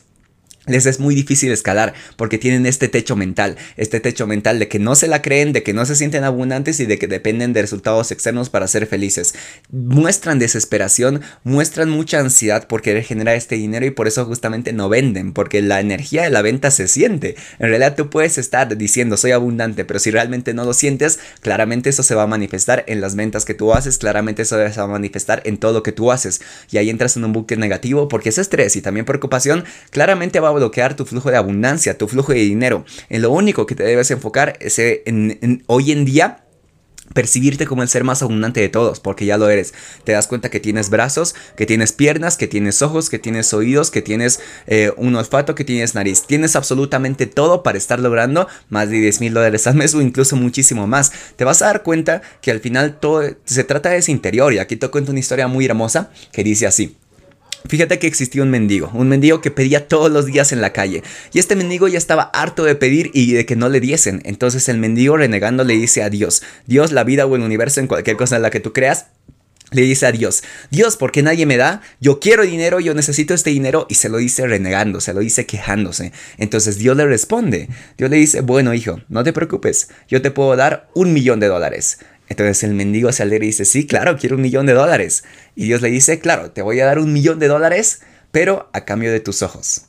les 0.66 0.86
es 0.86 0.98
muy 1.00 1.14
difícil 1.14 1.52
escalar 1.52 1.94
porque 2.16 2.38
tienen 2.38 2.66
este 2.66 2.88
techo 2.88 3.16
mental, 3.16 3.56
este 3.76 4.00
techo 4.00 4.26
mental 4.26 4.58
de 4.58 4.68
que 4.68 4.78
no 4.78 4.94
se 4.94 5.08
la 5.08 5.22
creen, 5.22 5.52
de 5.52 5.62
que 5.62 5.74
no 5.74 5.84
se 5.84 5.96
sienten 5.96 6.24
abundantes 6.24 6.80
y 6.80 6.86
de 6.86 6.98
que 6.98 7.06
dependen 7.06 7.52
de 7.52 7.62
resultados 7.62 8.10
externos 8.10 8.50
para 8.50 8.66
ser 8.66 8.86
felices. 8.86 9.34
Muestran 9.70 10.38
desesperación, 10.38 11.20
muestran 11.42 11.90
mucha 11.90 12.20
ansiedad 12.20 12.66
por 12.66 12.82
querer 12.82 13.04
generar 13.04 13.36
este 13.36 13.56
dinero 13.56 13.84
y 13.84 13.90
por 13.90 14.08
eso 14.08 14.24
justamente 14.24 14.72
no 14.72 14.88
venden, 14.88 15.32
porque 15.32 15.60
la 15.60 15.80
energía 15.80 16.22
de 16.22 16.30
la 16.30 16.42
venta 16.42 16.70
se 16.70 16.88
siente. 16.88 17.36
En 17.58 17.68
realidad 17.68 17.94
tú 17.96 18.08
puedes 18.08 18.38
estar 18.38 18.76
diciendo 18.76 19.16
soy 19.16 19.32
abundante, 19.32 19.84
pero 19.84 19.98
si 19.98 20.10
realmente 20.10 20.54
no 20.54 20.64
lo 20.64 20.72
sientes, 20.72 21.18
claramente 21.40 21.90
eso 21.90 22.02
se 22.02 22.14
va 22.14 22.22
a 22.22 22.26
manifestar 22.26 22.84
en 22.86 23.00
las 23.00 23.16
ventas 23.16 23.44
que 23.44 23.54
tú 23.54 23.74
haces, 23.74 23.98
claramente 23.98 24.42
eso 24.42 24.56
se 24.56 24.80
va 24.80 24.84
a 24.84 24.88
manifestar 24.88 25.42
en 25.44 25.58
todo 25.58 25.72
lo 25.72 25.82
que 25.82 25.92
tú 25.92 26.10
haces 26.10 26.40
y 26.70 26.78
ahí 26.78 26.90
entras 26.90 27.16
en 27.16 27.24
un 27.24 27.32
buque 27.32 27.56
negativo 27.56 28.08
porque 28.08 28.30
ese 28.30 28.40
estrés 28.40 28.76
y 28.76 28.82
también 28.82 29.04
preocupación 29.04 29.64
claramente 29.90 30.40
va 30.40 30.48
a 30.48 30.53
bloquear 30.54 30.96
tu 30.96 31.04
flujo 31.04 31.30
de 31.30 31.36
abundancia, 31.36 31.98
tu 31.98 32.08
flujo 32.08 32.32
de 32.32 32.40
dinero. 32.40 32.84
En 33.08 33.22
lo 33.22 33.30
único 33.30 33.66
que 33.66 33.74
te 33.74 33.84
debes 33.84 34.10
enfocar 34.10 34.56
es 34.60 34.78
en, 34.78 35.62
hoy 35.66 35.92
en 35.92 36.04
día 36.04 36.44
percibirte 37.12 37.66
como 37.66 37.82
el 37.82 37.88
ser 37.88 38.02
más 38.02 38.22
abundante 38.22 38.60
de 38.60 38.68
todos, 38.68 38.98
porque 39.00 39.26
ya 39.26 39.36
lo 39.36 39.48
eres. 39.48 39.74
Te 40.04 40.12
das 40.12 40.26
cuenta 40.26 40.50
que 40.50 40.58
tienes 40.58 40.90
brazos, 40.90 41.34
que 41.56 41.66
tienes 41.66 41.92
piernas, 41.92 42.36
que 42.36 42.46
tienes 42.46 42.80
ojos, 42.82 43.10
que 43.10 43.18
tienes 43.18 43.52
oídos, 43.52 43.90
que 43.90 44.02
tienes 44.02 44.40
eh, 44.66 44.92
un 44.96 45.14
olfato, 45.14 45.54
que 45.54 45.64
tienes 45.64 45.94
nariz. 45.94 46.26
Tienes 46.26 46.56
absolutamente 46.56 47.26
todo 47.26 47.62
para 47.62 47.78
estar 47.78 48.00
logrando 48.00 48.48
más 48.68 48.88
de 48.88 48.96
10 48.96 49.20
mil 49.20 49.34
dólares 49.34 49.66
al 49.66 49.74
mes 49.74 49.94
o 49.94 50.00
incluso 50.00 50.36
muchísimo 50.36 50.86
más. 50.86 51.12
Te 51.36 51.44
vas 51.44 51.62
a 51.62 51.66
dar 51.66 51.82
cuenta 51.82 52.22
que 52.40 52.50
al 52.50 52.60
final 52.60 52.98
todo 52.98 53.22
se 53.44 53.64
trata 53.64 53.90
de 53.90 53.98
ese 53.98 54.10
interior. 54.10 54.52
Y 54.52 54.58
aquí 54.58 54.76
te 54.76 54.88
cuento 54.88 55.10
una 55.10 55.20
historia 55.20 55.46
muy 55.46 55.66
hermosa 55.66 56.10
que 56.32 56.42
dice 56.42 56.66
así. 56.66 56.96
Fíjate 57.66 57.98
que 57.98 58.06
existía 58.06 58.42
un 58.42 58.50
mendigo, 58.50 58.90
un 58.92 59.08
mendigo 59.08 59.40
que 59.40 59.50
pedía 59.50 59.88
todos 59.88 60.10
los 60.10 60.26
días 60.26 60.52
en 60.52 60.60
la 60.60 60.74
calle. 60.74 61.02
Y 61.32 61.38
este 61.38 61.56
mendigo 61.56 61.88
ya 61.88 61.96
estaba 61.96 62.24
harto 62.24 62.64
de 62.64 62.74
pedir 62.74 63.10
y 63.14 63.32
de 63.32 63.46
que 63.46 63.56
no 63.56 63.70
le 63.70 63.80
diesen. 63.80 64.20
Entonces 64.26 64.68
el 64.68 64.76
mendigo 64.76 65.16
renegando 65.16 65.64
le 65.64 65.72
dice 65.72 66.02
a 66.02 66.10
Dios, 66.10 66.42
Dios, 66.66 66.92
la 66.92 67.04
vida 67.04 67.24
o 67.24 67.34
el 67.36 67.42
universo, 67.42 67.80
en 67.80 67.86
cualquier 67.86 68.18
cosa 68.18 68.36
en 68.36 68.42
la 68.42 68.50
que 68.50 68.60
tú 68.60 68.74
creas, 68.74 69.06
le 69.70 69.80
dice 69.80 70.06
a 70.06 70.12
Dios, 70.12 70.44
Dios, 70.70 70.98
¿por 70.98 71.10
qué 71.10 71.22
nadie 71.22 71.46
me 71.46 71.56
da? 71.56 71.80
Yo 72.00 72.20
quiero 72.20 72.44
dinero, 72.44 72.80
yo 72.80 72.92
necesito 72.92 73.32
este 73.32 73.50
dinero 73.50 73.86
y 73.88 73.94
se 73.94 74.10
lo 74.10 74.18
dice 74.18 74.46
renegando, 74.46 75.00
se 75.00 75.14
lo 75.14 75.20
dice 75.20 75.46
quejándose. 75.46 76.12
Entonces 76.36 76.76
Dios 76.76 76.96
le 76.96 77.06
responde, 77.06 77.68
Dios 77.96 78.10
le 78.10 78.16
dice, 78.18 78.42
bueno 78.42 78.74
hijo, 78.74 79.00
no 79.08 79.24
te 79.24 79.32
preocupes, 79.32 79.88
yo 80.06 80.20
te 80.20 80.30
puedo 80.30 80.54
dar 80.54 80.90
un 80.94 81.12
millón 81.12 81.40
de 81.40 81.48
dólares. 81.48 81.98
Entonces 82.28 82.62
el 82.64 82.74
mendigo 82.74 83.12
se 83.12 83.22
alegra 83.22 83.44
y 83.44 83.48
dice, 83.48 83.64
sí, 83.64 83.86
claro, 83.86 84.16
quiero 84.16 84.36
un 84.36 84.42
millón 84.42 84.66
de 84.66 84.72
dólares. 84.72 85.24
Y 85.54 85.66
Dios 85.66 85.82
le 85.82 85.90
dice, 85.90 86.20
claro, 86.20 86.50
te 86.50 86.62
voy 86.62 86.80
a 86.80 86.86
dar 86.86 86.98
un 86.98 87.12
millón 87.12 87.38
de 87.38 87.48
dólares, 87.48 88.00
pero 88.30 88.68
a 88.72 88.84
cambio 88.84 89.12
de 89.12 89.20
tus 89.20 89.42
ojos. 89.42 89.86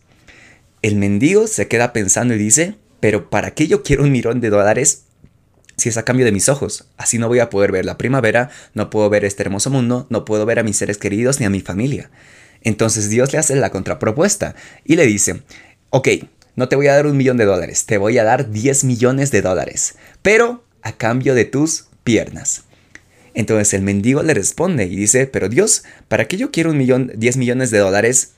El 0.81 0.97
mendigo 0.97 1.47
se 1.47 1.67
queda 1.67 1.93
pensando 1.93 2.33
y 2.35 2.37
dice, 2.37 2.75
pero 2.99 3.29
¿para 3.29 3.51
qué 3.51 3.67
yo 3.67 3.83
quiero 3.83 4.03
un 4.03 4.11
millón 4.11 4.41
de 4.41 4.49
dólares 4.49 5.03
si 5.77 5.89
es 5.89 5.97
a 5.97 6.03
cambio 6.03 6.25
de 6.25 6.31
mis 6.31 6.49
ojos? 6.49 6.87
Así 6.97 7.17
no 7.17 7.27
voy 7.27 7.39
a 7.39 7.49
poder 7.49 7.71
ver 7.71 7.85
la 7.85 7.97
primavera, 7.97 8.49
no 8.73 8.89
puedo 8.89 9.09
ver 9.09 9.25
este 9.25 9.43
hermoso 9.43 9.69
mundo, 9.69 10.05
no 10.09 10.25
puedo 10.25 10.45
ver 10.45 10.59
a 10.59 10.63
mis 10.63 10.77
seres 10.77 10.97
queridos 10.97 11.39
ni 11.39 11.45
a 11.45 11.49
mi 11.49 11.61
familia. 11.61 12.11
Entonces 12.61 13.09
Dios 13.09 13.31
le 13.31 13.39
hace 13.39 13.55
la 13.55 13.71
contrapropuesta 13.71 14.55
y 14.83 14.95
le 14.95 15.05
dice, 15.05 15.41
ok, 15.89 16.09
no 16.55 16.69
te 16.69 16.75
voy 16.75 16.87
a 16.87 16.95
dar 16.95 17.07
un 17.07 17.17
millón 17.17 17.37
de 17.37 17.45
dólares, 17.45 17.85
te 17.85 17.97
voy 17.97 18.17
a 18.17 18.23
dar 18.23 18.51
10 18.51 18.83
millones 18.85 19.31
de 19.31 19.41
dólares, 19.41 19.95
pero 20.21 20.63
a 20.81 20.93
cambio 20.93 21.35
de 21.35 21.45
tus 21.45 21.87
piernas. 22.05 22.63
Entonces 23.33 23.73
el 23.73 23.81
mendigo 23.81 24.23
le 24.23 24.33
responde 24.33 24.85
y 24.85 24.95
dice, 24.95 25.27
pero 25.27 25.49
Dios, 25.49 25.83
¿para 26.07 26.25
qué 26.25 26.37
yo 26.37 26.51
quiero 26.51 26.71
un 26.71 26.77
millón, 26.77 27.11
10 27.17 27.35
millones 27.35 27.69
de 27.69 27.79
dólares 27.79 28.35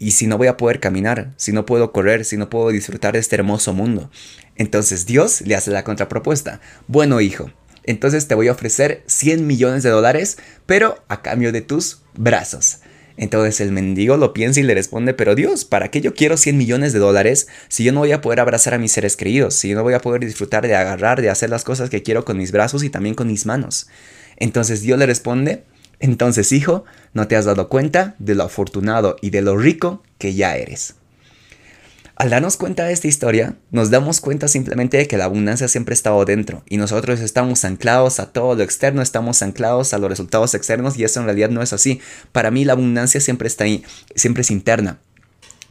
y 0.00 0.10
si 0.10 0.26
no 0.26 0.36
voy 0.36 0.48
a 0.48 0.56
poder 0.56 0.80
caminar, 0.80 1.32
si 1.36 1.52
no 1.52 1.64
puedo 1.64 1.92
correr, 1.92 2.24
si 2.24 2.36
no 2.36 2.50
puedo 2.50 2.70
disfrutar 2.70 3.12
de 3.12 3.20
este 3.20 3.36
hermoso 3.36 3.72
mundo? 3.72 4.10
Entonces 4.56 5.06
Dios 5.06 5.42
le 5.42 5.54
hace 5.54 5.70
la 5.70 5.84
contrapropuesta. 5.84 6.60
Bueno, 6.88 7.20
hijo, 7.20 7.52
entonces 7.84 8.26
te 8.26 8.34
voy 8.34 8.48
a 8.48 8.52
ofrecer 8.52 9.04
100 9.06 9.46
millones 9.46 9.84
de 9.84 9.90
dólares, 9.90 10.38
pero 10.66 11.04
a 11.06 11.22
cambio 11.22 11.52
de 11.52 11.60
tus 11.60 12.02
brazos. 12.14 12.80
Entonces 13.16 13.60
el 13.60 13.72
mendigo 13.72 14.16
lo 14.16 14.32
piensa 14.32 14.60
y 14.60 14.62
le 14.62 14.74
responde, 14.74 15.14
pero 15.14 15.34
Dios, 15.34 15.64
¿para 15.64 15.90
qué 15.90 16.00
yo 16.00 16.14
quiero 16.14 16.36
100 16.36 16.56
millones 16.56 16.92
de 16.92 16.98
dólares 16.98 17.48
si 17.68 17.84
yo 17.84 17.92
no 17.92 18.00
voy 18.00 18.12
a 18.12 18.20
poder 18.20 18.40
abrazar 18.40 18.74
a 18.74 18.78
mis 18.78 18.92
seres 18.92 19.16
queridos, 19.16 19.54
si 19.54 19.68
yo 19.68 19.76
no 19.76 19.82
voy 19.82 19.94
a 19.94 20.00
poder 20.00 20.24
disfrutar 20.24 20.66
de 20.66 20.74
agarrar, 20.74 21.20
de 21.20 21.30
hacer 21.30 21.50
las 21.50 21.64
cosas 21.64 21.90
que 21.90 22.02
quiero 22.02 22.24
con 22.24 22.38
mis 22.38 22.52
brazos 22.52 22.82
y 22.84 22.90
también 22.90 23.14
con 23.14 23.28
mis 23.28 23.46
manos? 23.46 23.88
Entonces 24.36 24.82
Dios 24.82 24.98
le 24.98 25.06
responde, 25.06 25.64
entonces 26.00 26.52
hijo, 26.52 26.84
no 27.12 27.28
te 27.28 27.36
has 27.36 27.44
dado 27.44 27.68
cuenta 27.68 28.16
de 28.18 28.34
lo 28.34 28.44
afortunado 28.44 29.16
y 29.20 29.30
de 29.30 29.42
lo 29.42 29.56
rico 29.56 30.02
que 30.18 30.34
ya 30.34 30.56
eres. 30.56 30.94
Al 32.22 32.30
darnos 32.30 32.56
cuenta 32.56 32.84
de 32.84 32.92
esta 32.92 33.08
historia, 33.08 33.56
nos 33.72 33.90
damos 33.90 34.20
cuenta 34.20 34.46
simplemente 34.46 34.96
de 34.96 35.08
que 35.08 35.16
la 35.16 35.24
abundancia 35.24 35.66
siempre 35.66 35.92
ha 35.92 35.98
estado 35.98 36.24
dentro 36.24 36.62
y 36.68 36.76
nosotros 36.76 37.18
estamos 37.18 37.64
anclados 37.64 38.20
a 38.20 38.26
todo 38.26 38.54
lo 38.54 38.62
externo, 38.62 39.02
estamos 39.02 39.42
anclados 39.42 39.92
a 39.92 39.98
los 39.98 40.08
resultados 40.08 40.54
externos 40.54 40.96
y 40.96 41.02
eso 41.02 41.18
en 41.18 41.26
realidad 41.26 41.50
no 41.50 41.62
es 41.62 41.72
así. 41.72 42.00
Para 42.30 42.52
mí 42.52 42.64
la 42.64 42.74
abundancia 42.74 43.20
siempre 43.20 43.48
está 43.48 43.64
ahí, 43.64 43.82
siempre 44.14 44.42
es 44.42 44.52
interna. 44.52 45.00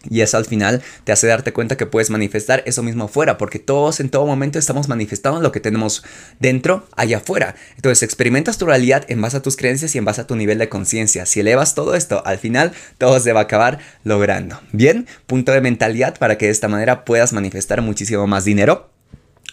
Y 0.09 0.21
eso 0.21 0.37
al 0.37 0.45
final 0.45 0.81
te 1.03 1.11
hace 1.11 1.27
darte 1.27 1.53
cuenta 1.53 1.77
que 1.77 1.85
puedes 1.85 2.09
manifestar 2.09 2.63
eso 2.65 2.81
mismo 2.81 3.05
afuera, 3.05 3.37
porque 3.37 3.59
todos 3.59 3.99
en 3.99 4.09
todo 4.09 4.25
momento 4.25 4.57
estamos 4.57 4.87
manifestando 4.87 5.41
lo 5.41 5.51
que 5.51 5.59
tenemos 5.59 6.03
dentro, 6.39 6.87
allá 6.95 7.17
afuera. 7.17 7.55
Entonces 7.75 8.03
experimentas 8.03 8.57
tu 8.57 8.65
realidad 8.65 9.05
en 9.09 9.21
base 9.21 9.37
a 9.37 9.41
tus 9.41 9.55
creencias 9.55 9.93
y 9.93 9.99
en 9.99 10.05
base 10.05 10.21
a 10.21 10.27
tu 10.27 10.35
nivel 10.35 10.57
de 10.57 10.69
conciencia. 10.69 11.25
Si 11.25 11.39
elevas 11.39 11.75
todo 11.75 11.95
esto, 11.95 12.23
al 12.25 12.39
final 12.39 12.71
todo 12.97 13.19
se 13.19 13.33
va 13.33 13.41
a 13.41 13.43
acabar 13.43 13.79
logrando. 14.03 14.59
Bien, 14.71 15.07
punto 15.27 15.51
de 15.51 15.61
mentalidad 15.61 16.17
para 16.17 16.37
que 16.37 16.45
de 16.45 16.51
esta 16.51 16.67
manera 16.67 17.05
puedas 17.05 17.33
manifestar 17.33 17.81
muchísimo 17.81 18.25
más 18.25 18.45
dinero 18.45 18.91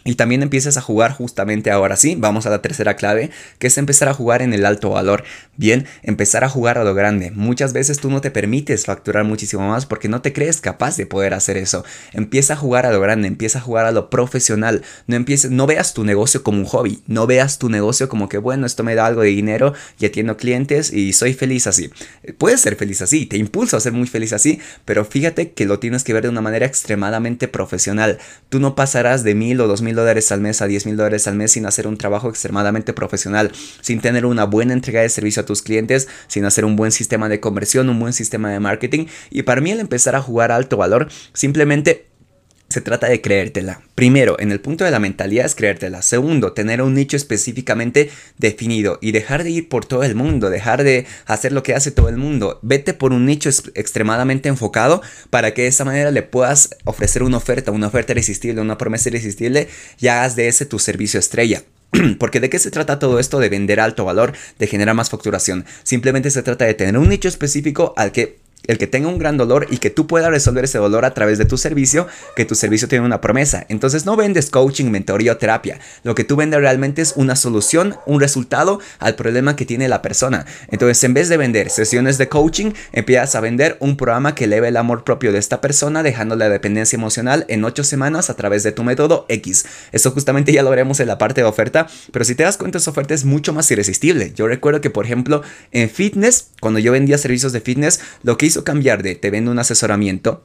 y 0.05 0.15
también 0.15 0.43
empieces 0.43 0.77
a 0.77 0.81
jugar 0.81 1.13
justamente 1.13 1.71
ahora 1.71 1.97
sí, 1.97 2.15
vamos 2.17 2.47
a 2.47 2.51
la 2.51 2.63
tercera 2.63 2.97
clave, 2.97 3.31
que 3.59 3.67
es 3.67 3.79
empezar 3.79 4.09
a 4.09 4.15
jugar 4.15 4.43
en 4.43 4.55
el 4.55 4.65
alto 4.65 4.91
valor. 4.91 5.25
Bien, 5.57 5.87
empezar 6.03 6.45
a 6.45 6.49
jugar 6.49 6.79
a 6.79 6.85
lo 6.85 6.95
grande. 6.95 7.31
Muchas 7.33 7.73
veces 7.73 7.99
tú 7.99 8.11
no 8.11 8.21
te 8.21 8.31
permites 8.31 8.87
facturar 8.87 9.25
muchísimo 9.25 9.69
más 9.69 9.87
porque 9.87 10.09
no 10.09 10.23
te 10.23 10.33
crees 10.33 10.61
capaz 10.61 10.97
de 10.97 11.07
poder 11.07 11.35
hacer 11.35 11.57
eso. 11.57 11.85
Empieza 12.13 12.55
a 12.55 12.57
jugar 12.57 12.87
a 12.87 12.93
lo 12.93 13.01
grande, 13.01 13.29
empieza 13.29 13.59
a 13.59 13.63
jugar 13.63 13.87
a 13.87 13.93
lo 13.93 14.09
profesional. 14.09 14.83
No 15.07 15.17
empieces, 15.17 15.51
no 15.51 15.67
veas 15.67 15.95
tu 15.95 16.05
negocio 16.05 16.43
como 16.43 16.59
un 16.59 16.65
hobby, 16.65 17.03
no 17.07 17.27
veas 17.27 17.59
tu 17.59 17.69
negocio 17.69 18.09
como 18.09 18.29
que 18.29 18.39
bueno, 18.39 18.67
esto 18.67 18.85
me 18.85 18.95
da 18.95 19.07
algo 19.07 19.23
de 19.23 19.29
dinero 19.29 19.75
y 19.99 20.07
atiendo 20.07 20.37
clientes 20.37 20.93
y 20.93 21.13
soy 21.13 21.35
feliz 21.35 21.67
así. 21.67 21.91
Puedes 22.39 22.61
ser 22.61 22.77
feliz 22.77 23.03
así, 23.03 23.27
te 23.27 23.37
impulso 23.37 23.77
a 23.77 23.81
ser 23.81 23.93
muy 23.93 24.07
feliz 24.07 24.33
así, 24.33 24.61
pero 24.85 25.05
fíjate 25.05 25.53
que 25.53 25.67
lo 25.67 25.79
tienes 25.79 26.05
que 26.05 26.13
ver 26.13 26.23
de 26.23 26.29
una 26.29 26.41
manera 26.41 26.67
extremadamente 26.67 27.49
profesional. 27.49 28.19
Tú 28.49 28.61
no 28.61 28.75
pasarás 28.75 29.25
de 29.25 29.35
mil 29.35 29.61
o 29.61 29.67
dos 29.67 29.83
mil 29.83 29.88
dólares 29.95 30.33
al 30.33 30.41
mes 30.41 30.63
a 30.63 30.67
10 30.67 30.87
mil 30.87 30.97
dólares 30.97 31.27
al 31.27 31.35
mes 31.35 31.53
sin 31.53 31.67
hacer 31.67 31.87
un 31.87 31.97
trabajo 31.97 32.29
extremadamente 32.29 32.93
profesional, 32.93 33.53
sin 33.81 34.01
tener 34.01 34.27
una 34.27 34.45
buena 34.45 34.73
entrega 34.73 35.01
de 35.01 35.09
servicio 35.09 35.43
a 35.43 35.47
tus 35.47 35.63
clientes, 35.63 36.09
sin 36.27 36.45
hacer 36.45 36.65
un 36.65 36.77
buen 36.77 36.93
sistema 36.93 37.29
de 37.29 37.41
conversión, 37.41 37.89
un 37.89 37.99
buen 37.99 38.13
sistema 38.13 38.51
de 38.51 38.61
marketing. 38.61 39.07
Y 39.31 39.43
para 39.43 39.61
mí 39.61 39.71
el 39.71 39.81
empezar 39.81 40.17
a 40.17 40.23
jugar 40.23 40.53
alto 40.53 40.77
valor 40.77 41.09
simplemente 41.33 42.09
se 42.69 42.81
trata 42.81 43.09
de 43.09 43.21
creértela. 43.21 43.81
Primero, 43.95 44.39
en 44.39 44.53
el 44.53 44.61
punto 44.61 44.85
de 44.85 44.91
la 44.91 44.99
mentalidad 44.99 45.47
es 45.47 45.55
creértela. 45.55 46.03
Segundo, 46.03 46.53
tener 46.53 46.83
un 46.83 46.95
nicho 46.95 47.17
específicamente 47.17 48.11
definido 48.37 48.99
y 49.01 49.13
dejar 49.13 49.43
de 49.43 49.51
ir 49.51 49.69
por 49.69 49.87
todo 49.87 50.05
el 50.05 50.15
mundo, 50.15 50.51
dejar 50.51 50.85
de 50.85 51.07
hacer 51.27 51.53
lo 51.53 51.63
que 51.63 51.75
hace 51.75 51.91
todo 51.91 52.09
el 52.09 52.19
mundo. 52.19 52.59
Vete 52.63 52.93
por 52.93 53.13
un 53.13 53.25
nicho 53.25 53.49
extremadamente 53.75 54.49
enfocado 54.49 55.03
para 55.31 55.55
que 55.55 55.63
de 55.63 55.69
esa 55.69 55.85
manera 55.85 56.11
le 56.11 56.23
puedas 56.23 56.77
ofrecer 56.85 57.23
una 57.23 57.39
oferta, 57.39 57.73
una 57.73 57.87
oferta 57.87 58.13
irresistible, 58.13 58.61
una 58.61 58.79
promesa 58.79 59.09
irresistible 59.09 59.69
y 59.99 60.09
hagas 60.09 60.37
de 60.37 60.49
ese 60.49 60.67
tu 60.67 60.79
servicio 60.79 61.19
estrella. 61.19 61.63
Porque 62.19 62.41
de 62.41 62.51
qué 62.51 62.59
se 62.59 62.71
trata 62.71 62.99
todo 62.99 63.19
esto 63.19 63.39
de 63.39 63.49
vender 63.49 63.81
alto 63.81 64.05
valor, 64.05 64.35
de 64.59 64.67
generar 64.67 64.95
más 64.95 65.09
facturación. 65.09 65.65
Simplemente 65.85 66.31
se 66.31 66.43
trata 66.43 66.67
de 66.67 66.75
tener 66.75 66.99
un 66.99 67.09
nicho 67.09 67.29
específico 67.29 67.95
al 67.97 68.13
que 68.13 68.37
el 68.67 68.79
que 68.79 68.87
tenga 68.87 69.09
un 69.09 69.19
gran 69.19 69.37
dolor 69.37 69.67
y 69.71 69.79
que 69.79 69.91
tú 69.91 70.07
puedas 70.07 70.31
resolver 70.31 70.65
ese 70.65 70.79
dolor 70.79 71.05
a 71.05 71.15
través 71.15 71.39
de 71.39 71.45
tu 71.45 71.57
servicio, 71.57 72.07
que 72.37 72.45
tu 72.45 72.55
servicio 72.55 72.89
tiene 72.89 73.05
una 73.05 73.21
promesa. 73.21 73.65
Entonces 73.69 74.05
no 74.05 74.17
vendes 74.17 74.51
coaching, 74.51 74.91
mentoría 74.91 75.33
o 75.33 75.37
terapia. 75.37 75.79
Lo 76.03 76.15
que 76.15 76.25
tú 76.25 76.37
vendes 76.37 76.61
realmente 76.61 77.03
es 77.03 77.15
una 77.17 77.37
solución, 77.37 77.97
un 78.07 78.21
resultado 78.21 78.81
al 78.99 79.15
problema 79.15 79.57
que 79.57 79.65
tiene 79.65 79.89
la 79.89 80.03
persona. 80.03 80.45
Entonces 80.71 81.03
en 81.05 81.15
vez 81.15 81.29
de 81.29 81.37
vender 81.37 81.71
sesiones 81.71 82.19
de 82.19 82.29
coaching, 82.29 82.73
empiezas 82.93 83.35
a 83.35 83.41
vender 83.41 83.77
un 83.81 83.97
programa 83.97 84.35
que 84.35 84.45
eleve 84.45 84.69
el 84.69 84.77
amor 84.77 85.05
propio 85.05 85.33
de 85.33 85.39
esta 85.39 85.61
persona, 85.61 86.03
dejando 86.03 86.37
la 86.37 86.49
dependencia 86.49 86.97
emocional 86.97 87.47
en 87.49 87.65
8 87.65 87.85
semanas 87.85 88.29
a 88.29 88.35
través 88.35 88.65
de 88.65 88.73
tu 88.73 88.85
método 88.85 89.25
X. 89.29 89.65
Eso 89.93 90.11
justamente 90.11 90.53
ya 90.53 90.63
lo 90.63 90.71
veremos 90.71 91.01
en 91.01 91.09
la 91.09 91.17
parte 91.17 91.41
de 91.41 91.47
oferta, 91.47 91.87
pero 92.13 92.25
si 92.25 92.35
te 92.35 92.43
das 92.43 92.57
cuenta, 92.57 92.79
esa 92.79 92.91
oferta 92.91 93.15
es 93.15 93.25
mucho 93.25 93.53
más 93.53 93.71
irresistible. 93.71 94.33
Yo 94.35 94.47
recuerdo 94.47 94.81
que, 94.81 94.91
por 94.91 95.05
ejemplo, 95.05 95.43
en 95.73 95.89
fitness, 95.89 96.49
cuando 96.61 96.81
yo 96.81 96.93
vendía 96.93 97.17
servicios 97.19 97.53
de 97.53 97.61
fitness, 97.61 98.01
lo 98.23 98.37
que 98.37 98.48
hizo 98.49 98.65
cambiar 98.65 99.03
de 99.03 99.15
te 99.15 99.31
vendo 99.31 99.51
un 99.51 99.59
asesoramiento 99.59 100.43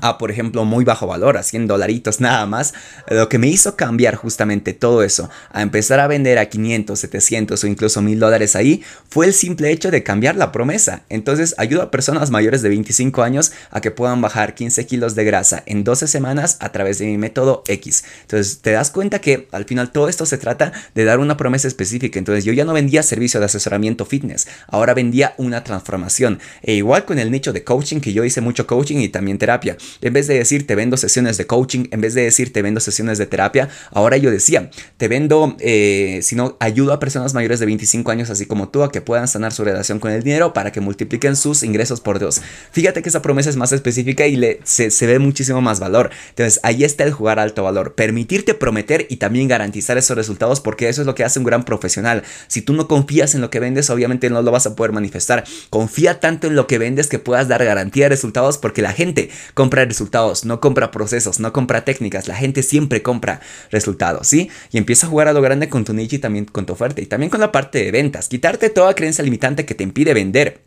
a, 0.00 0.18
por 0.18 0.30
ejemplo, 0.30 0.64
muy 0.64 0.84
bajo 0.84 1.06
valor, 1.06 1.36
a 1.36 1.42
100 1.42 1.66
dolaritos 1.66 2.20
nada 2.20 2.46
más, 2.46 2.74
lo 3.08 3.28
que 3.28 3.38
me 3.38 3.48
hizo 3.48 3.76
cambiar 3.76 4.14
justamente 4.14 4.72
todo 4.72 5.02
eso, 5.02 5.28
a 5.50 5.62
empezar 5.62 6.00
a 6.00 6.06
vender 6.06 6.38
a 6.38 6.46
500, 6.46 6.98
700 6.98 7.62
o 7.62 7.66
incluso 7.66 8.02
1000 8.02 8.18
dólares 8.18 8.56
ahí, 8.56 8.82
fue 9.08 9.26
el 9.26 9.34
simple 9.34 9.70
hecho 9.70 9.90
de 9.90 10.02
cambiar 10.02 10.36
la 10.36 10.52
promesa. 10.52 11.02
Entonces, 11.08 11.54
ayudo 11.58 11.82
a 11.82 11.90
personas 11.90 12.30
mayores 12.30 12.62
de 12.62 12.68
25 12.70 13.22
años 13.22 13.52
a 13.70 13.80
que 13.80 13.90
puedan 13.90 14.20
bajar 14.20 14.54
15 14.54 14.86
kilos 14.86 15.14
de 15.14 15.24
grasa 15.24 15.62
en 15.66 15.84
12 15.84 16.06
semanas 16.06 16.56
a 16.60 16.70
través 16.70 16.98
de 16.98 17.06
mi 17.06 17.18
método 17.18 17.62
X. 17.66 18.04
Entonces, 18.22 18.60
te 18.60 18.72
das 18.72 18.90
cuenta 18.90 19.20
que 19.20 19.48
al 19.52 19.64
final 19.64 19.92
todo 19.92 20.08
esto 20.08 20.26
se 20.26 20.38
trata 20.38 20.72
de 20.94 21.04
dar 21.04 21.18
una 21.18 21.36
promesa 21.36 21.68
específica. 21.68 22.18
Entonces, 22.18 22.44
yo 22.44 22.52
ya 22.52 22.64
no 22.64 22.72
vendía 22.72 23.02
servicio 23.02 23.40
de 23.40 23.46
asesoramiento 23.46 24.04
fitness, 24.04 24.48
ahora 24.68 24.94
vendía 24.94 25.34
una 25.36 25.64
transformación. 25.64 26.38
E 26.62 26.74
igual 26.74 27.04
con 27.04 27.18
el 27.18 27.30
nicho 27.30 27.52
de 27.52 27.64
coaching, 27.64 28.00
que 28.00 28.12
yo 28.12 28.24
hice 28.24 28.40
mucho 28.40 28.66
coaching 28.66 28.98
y 28.98 29.08
también 29.08 29.38
terapia. 29.38 29.76
En 30.00 30.12
vez 30.12 30.26
de 30.26 30.34
decir 30.34 30.66
te 30.66 30.74
vendo 30.74 30.96
sesiones 30.96 31.36
de 31.36 31.46
coaching, 31.46 31.84
en 31.90 32.00
vez 32.00 32.14
de 32.14 32.22
decir 32.22 32.52
te 32.52 32.62
vendo 32.62 32.80
sesiones 32.80 33.18
de 33.18 33.26
terapia, 33.26 33.68
ahora 33.92 34.16
yo 34.16 34.30
decía 34.30 34.70
te 34.96 35.08
vendo, 35.08 35.56
eh, 35.60 36.20
sino 36.22 36.56
ayudo 36.60 36.92
a 36.92 37.00
personas 37.00 37.34
mayores 37.34 37.60
de 37.60 37.66
25 37.66 38.10
años, 38.10 38.30
así 38.30 38.46
como 38.46 38.68
tú, 38.68 38.82
a 38.82 38.90
que 38.90 39.00
puedan 39.00 39.28
sanar 39.28 39.52
su 39.52 39.64
relación 39.64 39.98
con 39.98 40.10
el 40.10 40.22
dinero 40.22 40.52
para 40.52 40.72
que 40.72 40.80
multipliquen 40.80 41.36
sus 41.36 41.62
ingresos 41.62 42.00
por 42.00 42.18
dos. 42.18 42.40
Fíjate 42.72 43.02
que 43.02 43.08
esa 43.08 43.22
promesa 43.22 43.50
es 43.50 43.56
más 43.56 43.72
específica 43.72 44.26
y 44.26 44.36
le, 44.36 44.60
se, 44.64 44.90
se 44.90 45.06
ve 45.06 45.18
muchísimo 45.18 45.60
más 45.60 45.80
valor. 45.80 46.10
Entonces 46.30 46.60
ahí 46.62 46.84
está 46.84 47.04
el 47.04 47.12
jugar 47.12 47.38
alto 47.38 47.62
valor, 47.62 47.94
permitirte 47.94 48.54
prometer 48.54 49.06
y 49.08 49.16
también 49.16 49.48
garantizar 49.48 49.98
esos 49.98 50.16
resultados 50.16 50.60
porque 50.60 50.88
eso 50.88 51.02
es 51.02 51.06
lo 51.06 51.14
que 51.14 51.24
hace 51.24 51.38
un 51.38 51.44
gran 51.44 51.64
profesional. 51.64 52.22
Si 52.48 52.62
tú 52.62 52.72
no 52.72 52.88
confías 52.88 53.34
en 53.34 53.40
lo 53.40 53.50
que 53.50 53.60
vendes, 53.60 53.90
obviamente 53.90 54.30
no 54.30 54.42
lo 54.42 54.50
vas 54.50 54.66
a 54.66 54.76
poder 54.76 54.92
manifestar. 54.92 55.44
Confía 55.70 56.20
tanto 56.20 56.46
en 56.46 56.56
lo 56.56 56.66
que 56.66 56.78
vendes 56.78 57.08
que 57.08 57.18
puedas 57.18 57.48
dar 57.48 57.64
garantía 57.64 58.04
de 58.04 58.10
resultados 58.10 58.58
porque 58.58 58.82
la 58.82 58.92
gente 58.92 59.30
compra 59.72 59.86
resultados, 59.86 60.44
no 60.44 60.60
compra 60.60 60.90
procesos, 60.90 61.40
no 61.40 61.50
compra 61.50 61.82
técnicas. 61.82 62.28
La 62.28 62.34
gente 62.34 62.62
siempre 62.62 63.00
compra 63.00 63.40
resultados, 63.70 64.28
¿sí? 64.28 64.50
Y 64.70 64.76
empieza 64.76 65.06
a 65.06 65.08
jugar 65.08 65.28
a 65.28 65.32
lo 65.32 65.40
grande 65.40 65.70
con 65.70 65.82
tu 65.86 65.94
nicho 65.94 66.16
y 66.16 66.18
también 66.18 66.44
con 66.44 66.66
tu 66.66 66.74
oferta 66.74 67.00
y 67.00 67.06
también 67.06 67.30
con 67.30 67.40
la 67.40 67.52
parte 67.52 67.82
de 67.82 67.90
ventas. 67.90 68.28
Quitarte 68.28 68.68
toda 68.68 68.94
creencia 68.94 69.24
limitante 69.24 69.64
que 69.64 69.74
te 69.74 69.82
impide 69.82 70.12
vender. 70.12 70.60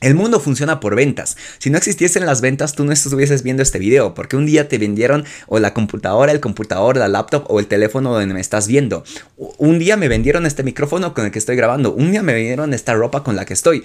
El 0.00 0.14
mundo 0.14 0.38
funciona 0.38 0.78
por 0.78 0.94
ventas. 0.94 1.36
Si 1.58 1.70
no 1.70 1.78
existiesen 1.78 2.26
las 2.26 2.42
ventas, 2.42 2.74
tú 2.74 2.84
no 2.84 2.92
estuvieses 2.92 3.42
viendo 3.42 3.62
este 3.62 3.78
video, 3.78 4.14
porque 4.14 4.36
un 4.36 4.44
día 4.46 4.68
te 4.68 4.76
vendieron 4.76 5.24
o 5.48 5.58
la 5.58 5.74
computadora, 5.74 6.30
el 6.30 6.40
computador, 6.40 6.98
la 6.98 7.08
laptop 7.08 7.46
o 7.48 7.58
el 7.58 7.66
teléfono 7.66 8.12
donde 8.12 8.32
me 8.32 8.40
estás 8.40 8.68
viendo. 8.68 9.02
Un 9.38 9.78
día 9.78 9.98
me 9.98 10.08
vendieron 10.08 10.46
este 10.46 10.62
micrófono 10.62 11.12
con 11.12 11.26
el 11.26 11.30
que 11.30 11.38
estoy 11.38 11.56
grabando. 11.56 11.92
Un 11.92 12.10
día 12.10 12.22
me 12.22 12.32
vendieron 12.32 12.72
esta 12.72 12.94
ropa 12.94 13.22
con 13.22 13.36
la 13.36 13.44
que 13.44 13.52
estoy. 13.52 13.84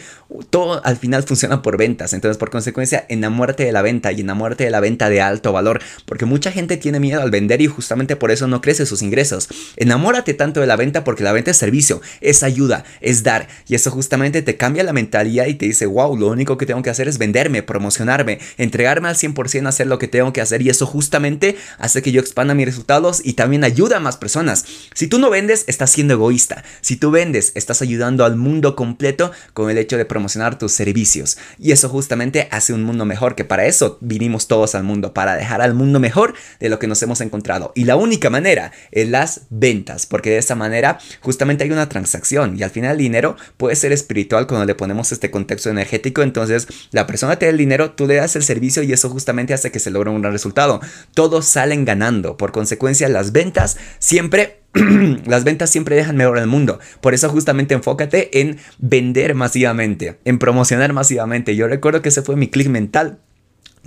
Todo 0.49 0.81
al 0.85 0.95
final 0.95 1.23
funciona 1.23 1.61
por 1.61 1.75
ventas. 1.75 2.13
Entonces, 2.13 2.37
por 2.37 2.49
consecuencia, 2.49 3.05
enamórate 3.09 3.65
de 3.65 3.73
la 3.73 3.81
venta 3.81 4.13
y 4.13 4.21
enamórate 4.21 4.63
de 4.63 4.69
la 4.69 4.79
venta 4.79 5.09
de 5.09 5.19
alto 5.19 5.51
valor, 5.51 5.81
porque 6.05 6.23
mucha 6.23 6.53
gente 6.53 6.77
tiene 6.77 7.01
miedo 7.01 7.21
al 7.21 7.31
vender 7.31 7.59
y 7.59 7.67
justamente 7.67 8.15
por 8.15 8.31
eso 8.31 8.47
no 8.47 8.61
crece 8.61 8.85
sus 8.85 9.01
ingresos. 9.01 9.49
Enamórate 9.75 10.33
tanto 10.33 10.61
de 10.61 10.67
la 10.67 10.77
venta 10.77 11.03
porque 11.03 11.25
la 11.25 11.33
venta 11.33 11.51
es 11.51 11.57
servicio, 11.57 11.99
es 12.21 12.43
ayuda, 12.43 12.85
es 13.01 13.23
dar 13.23 13.49
y 13.67 13.75
eso 13.75 13.91
justamente 13.91 14.41
te 14.41 14.55
cambia 14.55 14.85
la 14.85 14.93
mentalidad 14.93 15.47
y 15.47 15.55
te 15.55 15.65
dice, 15.65 15.85
wow, 15.85 16.15
lo 16.15 16.27
único 16.27 16.57
que 16.57 16.65
tengo 16.65 16.81
que 16.81 16.91
hacer 16.91 17.09
es 17.09 17.17
venderme, 17.17 17.61
promocionarme, 17.61 18.39
entregarme 18.57 19.09
al 19.09 19.15
100% 19.15 19.65
a 19.65 19.69
hacer 19.69 19.87
lo 19.87 19.99
que 19.99 20.07
tengo 20.07 20.31
que 20.31 20.39
hacer 20.39 20.61
y 20.61 20.69
eso 20.69 20.85
justamente 20.85 21.57
hace 21.77 22.01
que 22.01 22.13
yo 22.13 22.21
expanda 22.21 22.53
mis 22.53 22.67
resultados 22.67 23.21
y 23.21 23.33
también 23.33 23.65
ayuda 23.65 23.97
a 23.97 23.99
más 23.99 24.15
personas. 24.15 24.63
Si 24.93 25.07
tú 25.07 25.19
no 25.19 25.29
vendes, 25.29 25.40
estás 25.49 25.91
siendo 25.91 26.13
egoísta. 26.13 26.63
Si 26.81 26.95
tú 26.95 27.11
vendes, 27.11 27.51
estás 27.55 27.81
ayudando 27.81 28.25
al 28.25 28.35
mundo 28.35 28.75
completo 28.75 29.31
con 29.53 29.69
el 29.69 29.77
hecho 29.77 29.97
de 29.97 30.05
promocionar 30.05 30.57
tus 30.57 30.71
servicios. 30.71 31.37
Y 31.57 31.71
eso 31.71 31.89
justamente 31.89 32.47
hace 32.51 32.73
un 32.73 32.83
mundo 32.83 33.05
mejor, 33.05 33.35
que 33.35 33.45
para 33.45 33.65
eso 33.65 33.97
vinimos 34.01 34.47
todos 34.47 34.75
al 34.75 34.83
mundo, 34.83 35.13
para 35.13 35.35
dejar 35.35 35.61
al 35.61 35.73
mundo 35.73 35.99
mejor 35.99 36.33
de 36.59 36.69
lo 36.69 36.79
que 36.79 36.87
nos 36.87 37.01
hemos 37.01 37.21
encontrado. 37.21 37.71
Y 37.75 37.85
la 37.85 37.95
única 37.95 38.29
manera 38.29 38.71
es 38.91 39.09
las 39.09 39.41
ventas, 39.49 40.05
porque 40.05 40.31
de 40.31 40.37
esa 40.37 40.55
manera 40.55 40.99
justamente 41.21 41.63
hay 41.63 41.71
una 41.71 41.89
transacción 41.89 42.57
y 42.57 42.63
al 42.63 42.69
final 42.69 42.91
el 42.91 42.97
dinero 42.97 43.35
puede 43.57 43.75
ser 43.75 43.91
espiritual 43.91 44.47
cuando 44.47 44.65
le 44.65 44.75
ponemos 44.75 45.11
este 45.11 45.31
contexto 45.31 45.69
energético 45.69 46.21
entonces 46.21 46.67
la 46.91 47.07
persona 47.07 47.37
te 47.37 47.45
da 47.45 47.51
el 47.51 47.57
dinero, 47.57 47.91
tú 47.91 48.07
le 48.07 48.15
das 48.15 48.35
el 48.35 48.43
servicio 48.43 48.83
y 48.83 48.93
eso 48.93 49.09
justamente 49.09 49.53
hace 49.53 49.71
que 49.71 49.79
se 49.79 49.91
logre 49.91 50.09
un 50.09 50.21
gran 50.21 50.33
resultado. 50.33 50.81
Todos 51.13 51.45
salen 51.45 51.85
ganando, 51.85 52.37
por 52.37 52.51
consecuencia 52.51 53.07
las 53.09 53.31
ventas 53.31 53.77
siempre 53.99 54.60
las 55.25 55.43
ventas 55.43 55.69
siempre 55.69 55.95
dejan 55.95 56.17
mejor 56.17 56.37
al 56.37 56.47
mundo. 56.47 56.79
Por 57.01 57.13
eso 57.13 57.29
justamente 57.29 57.73
enfócate 57.73 58.39
en 58.41 58.57
vender 58.79 59.35
masivamente, 59.35 60.17
en 60.25 60.39
promocionar 60.39 60.93
masivamente. 60.93 61.55
Yo 61.55 61.67
recuerdo 61.67 62.01
que 62.01 62.09
ese 62.09 62.21
fue 62.21 62.35
mi 62.35 62.47
clic 62.47 62.67
mental 62.67 63.19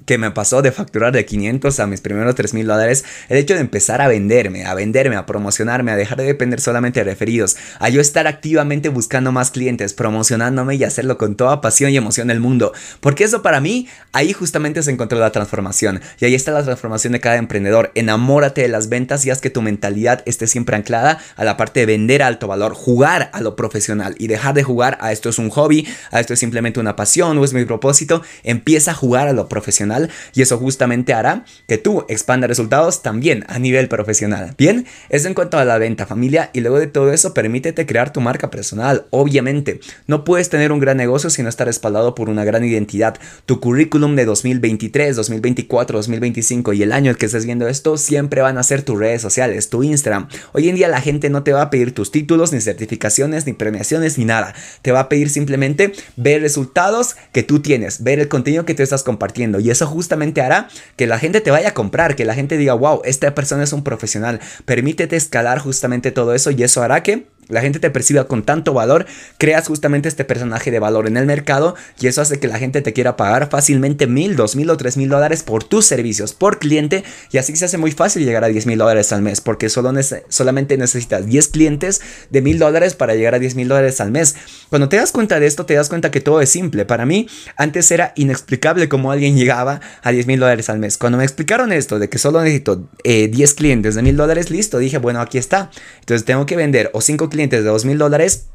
que 0.06 0.18
me 0.18 0.30
pasó 0.30 0.62
de 0.62 0.72
facturar 0.72 1.12
de 1.12 1.24
500 1.24 1.80
a 1.80 1.86
mis 1.86 2.00
primeros 2.00 2.34
3 2.34 2.54
mil 2.54 2.66
dólares, 2.66 3.04
el 3.28 3.38
hecho 3.38 3.54
de 3.54 3.60
empezar 3.60 4.02
a 4.02 4.08
venderme, 4.08 4.66
a 4.66 4.74
venderme, 4.74 5.16
a 5.16 5.26
promocionarme, 5.26 5.92
a 5.92 5.96
dejar 5.96 6.18
de 6.18 6.24
depender 6.24 6.60
solamente 6.60 7.00
de 7.00 7.04
referidos, 7.04 7.56
a 7.78 7.88
yo 7.88 8.00
estar 8.00 8.26
activamente 8.26 8.88
buscando 8.88 9.32
más 9.32 9.50
clientes, 9.50 9.94
promocionándome 9.94 10.74
y 10.76 10.84
hacerlo 10.84 11.16
con 11.16 11.36
toda 11.36 11.60
pasión 11.60 11.90
y 11.90 11.96
emoción 11.96 12.28
del 12.28 12.40
mundo. 12.40 12.72
Porque 13.00 13.24
eso 13.24 13.42
para 13.42 13.60
mí, 13.60 13.88
ahí 14.12 14.32
justamente 14.32 14.82
se 14.82 14.90
encontró 14.90 15.18
la 15.18 15.32
transformación. 15.32 16.00
Y 16.20 16.26
ahí 16.26 16.34
está 16.34 16.52
la 16.52 16.62
transformación 16.62 17.12
de 17.12 17.20
cada 17.20 17.36
emprendedor. 17.36 17.90
Enamórate 17.94 18.62
de 18.62 18.68
las 18.68 18.88
ventas 18.88 19.24
y 19.24 19.30
haz 19.30 19.40
que 19.40 19.50
tu 19.50 19.62
mentalidad 19.62 20.22
esté 20.26 20.46
siempre 20.46 20.76
anclada 20.76 21.18
a 21.36 21.44
la 21.44 21.56
parte 21.56 21.80
de 21.80 21.86
vender 21.86 22.22
a 22.22 22.26
alto 22.26 22.46
valor, 22.46 22.74
jugar 22.74 23.30
a 23.32 23.40
lo 23.40 23.56
profesional 23.56 24.14
y 24.18 24.26
dejar 24.26 24.54
de 24.54 24.62
jugar 24.62 24.98
a 25.00 25.12
esto 25.12 25.28
es 25.28 25.38
un 25.38 25.50
hobby, 25.50 25.86
a 26.10 26.20
esto 26.20 26.34
es 26.34 26.40
simplemente 26.40 26.80
una 26.80 26.96
pasión 26.96 27.38
o 27.38 27.44
es 27.44 27.52
mi 27.52 27.64
propósito. 27.64 28.22
Empieza 28.42 28.90
a 28.90 28.94
jugar 28.94 29.28
a 29.28 29.32
lo 29.32 29.48
profesional 29.48 29.83
profesional 29.84 30.10
y 30.34 30.42
eso 30.42 30.58
justamente 30.58 31.14
hará 31.14 31.44
que 31.68 31.78
tú 31.78 32.04
expandas 32.08 32.48
resultados 32.48 33.02
también 33.02 33.44
a 33.48 33.58
nivel 33.58 33.88
profesional. 33.88 34.54
Bien, 34.58 34.86
eso 35.08 35.28
en 35.28 35.34
cuanto 35.34 35.58
a 35.58 35.64
la 35.64 35.78
venta 35.78 36.06
familia 36.06 36.50
y 36.52 36.60
luego 36.60 36.78
de 36.78 36.86
todo 36.86 37.12
eso 37.12 37.34
permítete 37.34 37.86
crear 37.86 38.12
tu 38.12 38.20
marca 38.20 38.50
personal. 38.50 39.06
Obviamente, 39.10 39.80
no 40.06 40.24
puedes 40.24 40.48
tener 40.48 40.72
un 40.72 40.80
gran 40.80 40.96
negocio 40.96 41.30
si 41.30 41.42
no 41.42 41.48
está 41.48 41.64
respaldado 41.64 42.14
por 42.14 42.28
una 42.28 42.44
gran 42.44 42.64
identidad. 42.64 43.16
Tu 43.46 43.60
currículum 43.60 44.16
de 44.16 44.24
2023, 44.24 45.16
2024, 45.16 45.98
2025 45.98 46.72
y 46.72 46.82
el 46.82 46.92
año 46.92 47.14
que 47.14 47.26
estés 47.26 47.44
viendo 47.44 47.68
esto 47.68 47.96
siempre 47.96 48.42
van 48.42 48.58
a 48.58 48.62
ser 48.62 48.82
tus 48.82 48.98
redes 48.98 49.22
sociales, 49.22 49.68
tu 49.68 49.82
Instagram. 49.82 50.28
Hoy 50.52 50.68
en 50.68 50.76
día 50.76 50.88
la 50.88 51.00
gente 51.00 51.30
no 51.30 51.42
te 51.42 51.52
va 51.52 51.62
a 51.62 51.70
pedir 51.70 51.94
tus 51.94 52.10
títulos, 52.10 52.52
ni 52.52 52.60
certificaciones, 52.60 53.46
ni 53.46 53.52
premiaciones, 53.52 54.18
ni 54.18 54.24
nada. 54.24 54.54
Te 54.82 54.92
va 54.92 55.00
a 55.00 55.08
pedir 55.08 55.30
simplemente 55.30 55.92
ver 56.16 56.42
resultados 56.42 57.16
que 57.32 57.42
tú 57.42 57.60
tienes, 57.60 58.02
ver 58.02 58.18
el 58.18 58.28
contenido 58.28 58.64
que 58.64 58.74
tú 58.74 58.82
estás 58.82 59.02
compartiendo 59.02 59.60
y 59.60 59.70
eso 59.74 59.86
justamente 59.86 60.40
hará 60.40 60.68
que 60.96 61.06
la 61.06 61.18
gente 61.18 61.40
te 61.40 61.50
vaya 61.50 61.68
a 61.68 61.74
comprar, 61.74 62.16
que 62.16 62.24
la 62.24 62.34
gente 62.34 62.56
diga, 62.56 62.74
wow, 62.74 63.02
esta 63.04 63.34
persona 63.34 63.62
es 63.62 63.72
un 63.72 63.84
profesional. 63.84 64.40
Permítete 64.64 65.16
escalar 65.16 65.58
justamente 65.58 66.10
todo 66.10 66.34
eso 66.34 66.50
y 66.50 66.62
eso 66.62 66.82
hará 66.82 67.02
que 67.02 67.26
la 67.48 67.60
gente 67.60 67.78
te 67.78 67.90
perciba 67.90 68.24
con 68.24 68.42
tanto 68.42 68.74
valor, 68.74 69.06
creas 69.38 69.66
justamente 69.66 70.08
este 70.08 70.24
personaje 70.24 70.70
de 70.70 70.78
valor 70.78 71.06
en 71.06 71.16
el 71.16 71.26
mercado 71.26 71.74
y 72.00 72.06
eso 72.06 72.20
hace 72.20 72.38
que 72.38 72.48
la 72.48 72.58
gente 72.58 72.82
te 72.82 72.92
quiera 72.92 73.16
pagar 73.16 73.48
fácilmente 73.50 74.06
mil, 74.06 74.36
dos 74.36 74.56
mil 74.56 74.70
o 74.70 74.76
tres 74.76 74.96
mil 74.96 75.08
dólares 75.08 75.42
por 75.42 75.64
tus 75.64 75.86
servicios, 75.86 76.32
por 76.32 76.58
cliente 76.58 77.04
y 77.30 77.38
así 77.38 77.54
se 77.56 77.64
hace 77.64 77.78
muy 77.78 77.92
fácil 77.92 78.24
llegar 78.24 78.44
a 78.44 78.48
diez 78.48 78.66
mil 78.66 78.78
dólares 78.78 79.12
al 79.12 79.22
mes 79.22 79.40
porque 79.40 79.68
solo 79.68 79.92
solamente 80.28 80.76
necesitas 80.76 81.26
10 81.26 81.48
clientes 81.48 82.00
de 82.30 82.42
mil 82.42 82.58
dólares 82.58 82.94
para 82.94 83.14
llegar 83.14 83.34
a 83.34 83.38
diez 83.38 83.54
mil 83.54 83.68
dólares 83.68 84.00
al 84.00 84.10
mes. 84.10 84.34
Cuando 84.70 84.88
te 84.88 84.96
das 84.96 85.12
cuenta 85.12 85.40
de 85.40 85.46
esto 85.46 85.66
te 85.66 85.74
das 85.74 85.88
cuenta 85.88 86.10
que 86.10 86.20
todo 86.20 86.40
es 86.40 86.48
simple. 86.48 86.84
Para 86.84 87.06
mí 87.06 87.28
antes 87.56 87.90
era 87.90 88.12
inexplicable 88.16 88.88
cómo 88.88 89.12
alguien 89.12 89.36
llegaba 89.36 89.80
a 90.02 90.12
diez 90.12 90.26
mil 90.26 90.40
dólares 90.40 90.68
al 90.68 90.78
mes. 90.78 90.98
Cuando 90.98 91.18
me 91.18 91.24
explicaron 91.24 91.72
esto 91.72 91.98
de 91.98 92.08
que 92.08 92.18
solo 92.18 92.40
necesito 92.42 92.88
eh, 93.04 93.28
10 93.28 93.54
clientes 93.54 93.94
de 93.94 94.02
mil 94.02 94.16
dólares, 94.16 94.50
listo, 94.50 94.78
dije 94.78 94.98
bueno 94.98 95.20
aquí 95.20 95.38
está. 95.38 95.70
Entonces 96.00 96.24
tengo 96.24 96.46
que 96.46 96.56
vender 96.56 96.90
o 96.92 97.00
5 97.00 97.28
clientes 97.34 97.62
de 97.62 97.68
dos 97.68 97.84
mil 97.84 97.98
dólares 97.98 98.46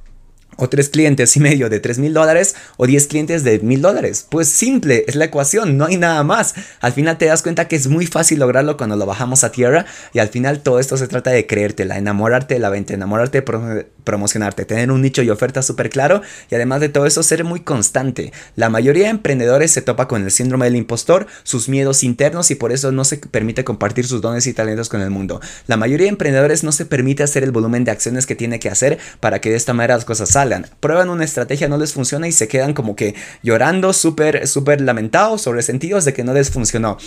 o 0.59 0.67
tres 0.67 0.89
clientes 0.89 1.35
y 1.35 1.39
medio 1.39 1.69
de 1.69 1.79
tres 1.79 1.99
mil 1.99 2.13
dólares 2.13 2.55
o 2.77 2.85
10 2.85 3.07
clientes 3.07 3.43
de 3.43 3.59
mil 3.59 3.81
dólares. 3.81 4.25
Pues 4.29 4.49
simple, 4.49 5.05
es 5.07 5.15
la 5.15 5.25
ecuación, 5.25 5.77
no 5.77 5.85
hay 5.85 5.97
nada 5.97 6.23
más. 6.23 6.55
Al 6.81 6.91
final 6.91 7.17
te 7.17 7.25
das 7.25 7.41
cuenta 7.41 7.67
que 7.67 7.75
es 7.75 7.87
muy 7.87 8.05
fácil 8.05 8.39
lograrlo 8.39 8.77
cuando 8.77 8.95
lo 8.95 9.05
bajamos 9.05 9.43
a 9.43 9.51
tierra 9.51 9.85
y 10.13 10.19
al 10.19 10.29
final 10.29 10.59
todo 10.59 10.79
esto 10.79 10.97
se 10.97 11.07
trata 11.07 11.31
de 11.31 11.47
creértela, 11.47 11.97
enamorarte 11.97 12.55
de 12.55 12.59
la 12.59 12.69
venta, 12.69 12.93
enamorarte 12.93 13.41
de 13.41 13.87
promocionarte, 14.09 14.65
tener 14.65 14.91
un 14.91 15.03
nicho 15.03 15.21
y 15.21 15.29
oferta 15.29 15.61
súper 15.61 15.91
claro 15.91 16.23
y 16.49 16.55
además 16.55 16.81
de 16.81 16.89
todo 16.89 17.05
eso 17.05 17.21
ser 17.21 17.43
muy 17.43 17.59
constante. 17.59 18.33
La 18.55 18.69
mayoría 18.69 19.03
de 19.03 19.11
emprendedores 19.11 19.71
se 19.71 19.83
topa 19.83 20.07
con 20.07 20.23
el 20.23 20.31
síndrome 20.31 20.65
del 20.65 20.77
impostor, 20.77 21.27
sus 21.43 21.69
miedos 21.69 22.03
internos 22.03 22.49
y 22.49 22.55
por 22.55 22.71
eso 22.71 22.91
no 22.91 23.05
se 23.05 23.17
permite 23.17 23.63
compartir 23.63 24.07
sus 24.07 24.19
dones 24.19 24.47
y 24.47 24.53
talentos 24.53 24.89
con 24.89 25.01
el 25.01 25.11
mundo. 25.11 25.41
La 25.67 25.77
mayoría 25.77 26.05
de 26.05 26.09
emprendedores 26.09 26.63
no 26.63 26.71
se 26.71 26.87
permite 26.87 27.21
hacer 27.21 27.43
el 27.43 27.51
volumen 27.51 27.83
de 27.83 27.91
acciones 27.91 28.25
que 28.25 28.35
tiene 28.35 28.59
que 28.59 28.69
hacer 28.69 28.97
para 29.19 29.41
que 29.41 29.51
de 29.51 29.57
esta 29.57 29.73
manera 29.73 29.95
las 29.95 30.05
cosas 30.05 30.29
salgan 30.29 30.65
Prueban 30.79 31.09
una 31.09 31.23
estrategia, 31.23 31.67
no 31.67 31.77
les 31.77 31.93
funciona 31.93 32.27
y 32.27 32.31
se 32.31 32.47
quedan 32.47 32.73
como 32.73 32.95
que 32.95 33.13
llorando, 33.43 33.93
súper, 33.93 34.47
súper 34.47 34.81
lamentados 34.81 35.43
sobre 35.43 35.61
sentidos 35.61 36.03
de 36.03 36.13
que 36.13 36.23
no 36.23 36.33
les 36.33 36.49
funcionó. 36.49 36.97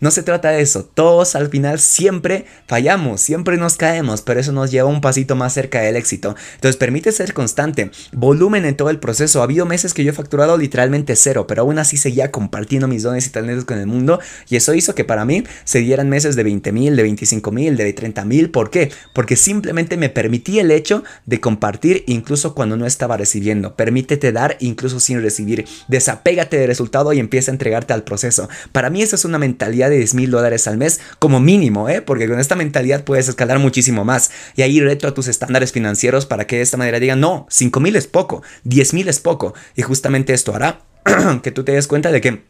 No 0.00 0.10
se 0.10 0.22
trata 0.22 0.50
de 0.50 0.62
eso. 0.62 0.84
Todos 0.84 1.36
al 1.36 1.50
final 1.50 1.78
siempre 1.78 2.46
fallamos, 2.66 3.20
siempre 3.20 3.58
nos 3.58 3.76
caemos, 3.76 4.22
pero 4.22 4.40
eso 4.40 4.50
nos 4.50 4.70
lleva 4.70 4.88
un 4.88 5.02
pasito 5.02 5.36
más 5.36 5.52
cerca 5.52 5.80
del 5.82 5.96
éxito. 5.96 6.34
Entonces 6.54 6.78
permite 6.78 7.12
ser 7.12 7.34
constante. 7.34 7.90
Volumen 8.12 8.64
en 8.64 8.76
todo 8.76 8.88
el 8.88 8.98
proceso. 8.98 9.40
Ha 9.40 9.44
habido 9.44 9.66
meses 9.66 9.92
que 9.92 10.02
yo 10.02 10.10
he 10.10 10.14
facturado 10.14 10.56
literalmente 10.56 11.16
cero, 11.16 11.46
pero 11.46 11.62
aún 11.62 11.78
así 11.78 11.98
seguía 11.98 12.30
compartiendo 12.30 12.88
mis 12.88 13.02
dones 13.02 13.26
y 13.26 13.30
talentos 13.30 13.66
con 13.66 13.78
el 13.78 13.86
mundo. 13.86 14.20
Y 14.48 14.56
eso 14.56 14.72
hizo 14.72 14.94
que 14.94 15.04
para 15.04 15.26
mí 15.26 15.44
se 15.64 15.80
dieran 15.80 16.08
meses 16.08 16.34
de 16.34 16.44
20 16.44 16.72
mil, 16.72 16.96
de 16.96 17.02
25 17.02 17.52
mil, 17.52 17.76
de 17.76 17.92
30 17.92 18.24
mil. 18.24 18.50
¿Por 18.50 18.70
qué? 18.70 18.90
Porque 19.14 19.36
simplemente 19.36 19.98
me 19.98 20.08
permití 20.08 20.60
el 20.60 20.70
hecho 20.70 21.04
de 21.26 21.40
compartir 21.40 22.04
incluso 22.06 22.54
cuando 22.54 22.78
no 22.78 22.86
estaba 22.86 23.18
recibiendo. 23.18 23.76
Permítete 23.76 24.32
dar 24.32 24.56
incluso 24.60 24.98
sin 24.98 25.20
recibir. 25.20 25.66
Desapégate 25.88 26.56
del 26.56 26.68
resultado 26.68 27.12
y 27.12 27.18
empieza 27.18 27.50
a 27.50 27.54
entregarte 27.54 27.92
al 27.92 28.04
proceso. 28.04 28.48
Para 28.72 28.88
mí 28.88 29.02
eso 29.02 29.16
es 29.16 29.26
una 29.26 29.38
mentalidad 29.38 29.89
de 29.90 29.98
10 29.98 30.14
mil 30.14 30.30
dólares 30.30 30.66
al 30.66 30.78
mes 30.78 31.00
como 31.18 31.40
mínimo, 31.40 31.88
¿eh? 31.88 32.00
Porque 32.00 32.28
con 32.28 32.40
esta 32.40 32.56
mentalidad 32.56 33.04
puedes 33.04 33.28
escalar 33.28 33.58
muchísimo 33.58 34.04
más. 34.04 34.30
Y 34.56 34.62
ahí 34.62 34.80
reto 34.80 35.06
a 35.08 35.14
tus 35.14 35.28
estándares 35.28 35.72
financieros 35.72 36.26
para 36.26 36.46
que 36.46 36.56
de 36.56 36.62
esta 36.62 36.76
manera 36.76 37.00
digan, 37.00 37.20
no, 37.20 37.46
5 37.50 37.80
mil 37.80 37.96
es 37.96 38.06
poco, 38.06 38.42
10 38.64 38.94
mil 38.94 39.08
es 39.08 39.20
poco. 39.20 39.54
Y 39.76 39.82
justamente 39.82 40.32
esto 40.32 40.54
hará 40.54 40.80
que 41.42 41.50
tú 41.50 41.64
te 41.64 41.72
des 41.72 41.86
cuenta 41.86 42.12
de 42.12 42.20
que 42.20 42.42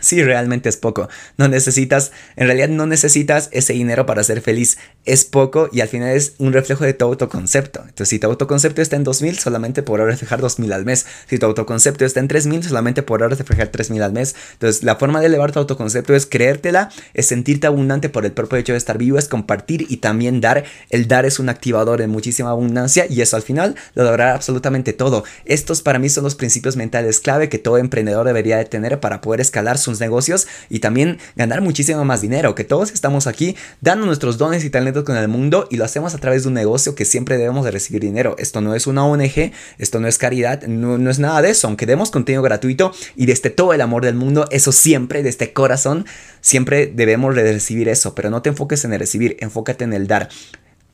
Sí, 0.00 0.22
realmente 0.22 0.68
es 0.68 0.76
poco. 0.76 1.08
No 1.38 1.48
necesitas, 1.48 2.12
en 2.36 2.46
realidad 2.46 2.68
no 2.68 2.86
necesitas 2.86 3.48
ese 3.50 3.72
dinero 3.72 4.06
para 4.06 4.22
ser 4.22 4.40
feliz. 4.40 4.78
Es 5.04 5.24
poco 5.24 5.68
y 5.72 5.80
al 5.80 5.88
final 5.88 6.10
es 6.10 6.34
un 6.38 6.52
reflejo 6.52 6.84
de 6.84 6.94
tu 6.94 7.04
autoconcepto. 7.04 7.80
Entonces, 7.80 8.08
si 8.08 8.20
tu 8.20 8.28
autoconcepto 8.28 8.80
está 8.80 8.94
en 8.94 9.02
2000, 9.02 9.40
solamente 9.40 9.82
podrás 9.82 10.06
reflejar 10.06 10.40
2000 10.40 10.72
al 10.72 10.84
mes. 10.84 11.04
Si 11.26 11.38
tu 11.38 11.46
autoconcepto 11.46 12.04
está 12.04 12.20
en 12.20 12.28
3000, 12.28 12.62
solamente 12.62 13.02
podrás 13.02 13.36
reflejar 13.36 13.68
3000 13.68 14.02
al 14.02 14.12
mes. 14.12 14.36
Entonces, 14.52 14.84
la 14.84 14.94
forma 14.96 15.18
de 15.18 15.26
elevar 15.26 15.50
tu 15.50 15.58
autoconcepto 15.58 16.14
es 16.14 16.26
creértela, 16.26 16.90
es 17.12 17.26
sentirte 17.26 17.66
abundante 17.66 18.08
por 18.08 18.24
el 18.24 18.30
propio 18.30 18.58
hecho 18.58 18.74
de 18.74 18.78
estar 18.78 18.98
vivo, 18.98 19.18
es 19.18 19.26
compartir 19.26 19.84
y 19.88 19.96
también 19.96 20.40
dar. 20.40 20.62
El 20.90 21.08
dar 21.08 21.26
es 21.26 21.40
un 21.40 21.48
activador 21.48 21.98
de 21.98 22.06
muchísima 22.06 22.50
abundancia 22.50 23.06
y 23.10 23.20
eso 23.20 23.34
al 23.34 23.42
final 23.42 23.74
lo 23.94 24.04
logrará 24.04 24.34
absolutamente 24.34 24.92
todo. 24.92 25.24
Estos 25.44 25.82
para 25.82 25.98
mí 25.98 26.08
son 26.08 26.22
los 26.22 26.36
principios 26.36 26.76
mentales 26.76 27.18
clave 27.18 27.48
que 27.48 27.58
todo 27.58 27.78
emprendedor 27.78 28.24
debería 28.24 28.58
de 28.58 28.64
tener 28.64 29.00
para 29.00 29.20
poder 29.20 29.40
escalar 29.40 29.76
su 29.76 29.87
negocios 29.88 30.46
y 30.68 30.80
también 30.80 31.18
ganar 31.36 31.62
muchísimo 31.62 32.04
más 32.04 32.20
dinero, 32.20 32.54
que 32.54 32.64
todos 32.64 32.92
estamos 32.92 33.26
aquí 33.26 33.56
dando 33.80 34.06
nuestros 34.06 34.38
dones 34.38 34.64
y 34.64 34.70
talentos 34.70 35.04
con 35.04 35.16
el 35.16 35.28
mundo 35.28 35.66
y 35.70 35.76
lo 35.76 35.84
hacemos 35.84 36.14
a 36.14 36.18
través 36.18 36.42
de 36.42 36.48
un 36.48 36.54
negocio 36.54 36.94
que 36.94 37.04
siempre 37.04 37.38
debemos 37.38 37.64
de 37.64 37.70
recibir 37.70 38.02
dinero. 38.02 38.36
Esto 38.38 38.60
no 38.60 38.74
es 38.74 38.86
una 38.86 39.04
ONG, 39.04 39.52
esto 39.78 40.00
no 40.00 40.06
es 40.06 40.18
caridad, 40.18 40.62
no, 40.64 40.98
no 40.98 41.10
es 41.10 41.18
nada 41.18 41.42
de 41.42 41.50
eso, 41.50 41.66
aunque 41.66 41.86
demos 41.86 42.10
contenido 42.10 42.42
gratuito 42.42 42.92
y 43.16 43.26
desde 43.26 43.50
todo 43.50 43.72
el 43.72 43.80
amor 43.80 44.04
del 44.04 44.14
mundo, 44.14 44.46
eso 44.50 44.72
siempre, 44.72 45.22
desde 45.22 45.52
corazón, 45.52 46.06
siempre 46.40 46.86
debemos 46.86 47.34
de 47.34 47.52
recibir 47.52 47.88
eso, 47.88 48.14
pero 48.14 48.30
no 48.30 48.42
te 48.42 48.50
enfoques 48.50 48.84
en 48.84 48.92
el 48.92 48.98
recibir, 48.98 49.36
enfócate 49.40 49.84
en 49.84 49.92
el 49.92 50.06
dar. 50.06 50.28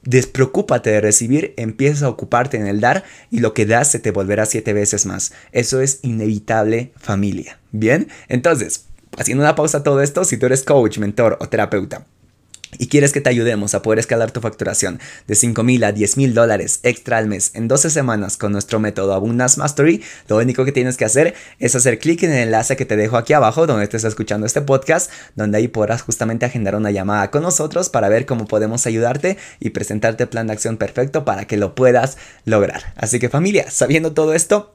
Despreocúpate 0.04 0.90
de 0.90 1.00
recibir, 1.00 1.54
empieza 1.56 2.06
a 2.06 2.10
ocuparte 2.10 2.56
en 2.56 2.66
el 2.66 2.80
dar 2.80 3.04
y 3.30 3.40
lo 3.40 3.54
que 3.54 3.66
das 3.66 3.90
se 3.90 3.98
te 3.98 4.10
volverá 4.10 4.46
siete 4.46 4.72
veces 4.72 5.06
más. 5.06 5.32
Eso 5.52 5.80
es 5.80 6.00
inevitable 6.02 6.92
familia. 6.96 7.58
Bien, 7.72 8.08
entonces, 8.28 8.86
haciendo 9.16 9.42
una 9.42 9.54
pausa 9.54 9.78
a 9.78 9.82
todo 9.82 10.02
esto, 10.02 10.24
si 10.24 10.36
tú 10.36 10.46
eres 10.46 10.62
coach, 10.62 10.98
mentor 10.98 11.38
o 11.40 11.48
terapeuta, 11.48 12.06
y 12.78 12.88
quieres 12.88 13.12
que 13.12 13.20
te 13.20 13.30
ayudemos 13.30 13.74
a 13.74 13.82
poder 13.82 13.98
escalar 13.98 14.30
tu 14.30 14.40
facturación 14.40 15.00
de 15.26 15.34
5 15.34 15.62
mil 15.62 15.84
a 15.84 15.92
10 15.92 16.16
mil 16.16 16.34
dólares 16.34 16.80
extra 16.82 17.18
al 17.18 17.26
mes 17.26 17.50
en 17.54 17.68
12 17.68 17.90
semanas 17.90 18.36
con 18.36 18.52
nuestro 18.52 18.80
método 18.80 19.14
Abundance 19.14 19.58
Mastery, 19.58 20.02
lo 20.28 20.36
único 20.38 20.64
que 20.64 20.72
tienes 20.72 20.96
que 20.96 21.04
hacer 21.04 21.34
es 21.58 21.74
hacer 21.74 21.98
clic 21.98 22.22
en 22.22 22.32
el 22.32 22.44
enlace 22.44 22.76
que 22.76 22.84
te 22.84 22.96
dejo 22.96 23.16
aquí 23.16 23.32
abajo 23.32 23.66
donde 23.66 23.84
estés 23.84 24.04
escuchando 24.04 24.46
este 24.46 24.60
podcast, 24.60 25.10
donde 25.34 25.58
ahí 25.58 25.68
podrás 25.68 26.02
justamente 26.02 26.46
agendar 26.46 26.76
una 26.76 26.90
llamada 26.90 27.30
con 27.30 27.42
nosotros 27.42 27.88
para 27.90 28.08
ver 28.08 28.26
cómo 28.26 28.46
podemos 28.46 28.86
ayudarte 28.86 29.36
y 29.60 29.70
presentarte 29.70 30.24
el 30.24 30.28
plan 30.28 30.46
de 30.46 30.52
acción 30.52 30.76
perfecto 30.76 31.24
para 31.24 31.46
que 31.46 31.56
lo 31.56 31.74
puedas 31.74 32.16
lograr. 32.44 32.92
Así 32.96 33.18
que 33.18 33.28
familia, 33.28 33.70
sabiendo 33.70 34.12
todo 34.12 34.34
esto, 34.34 34.73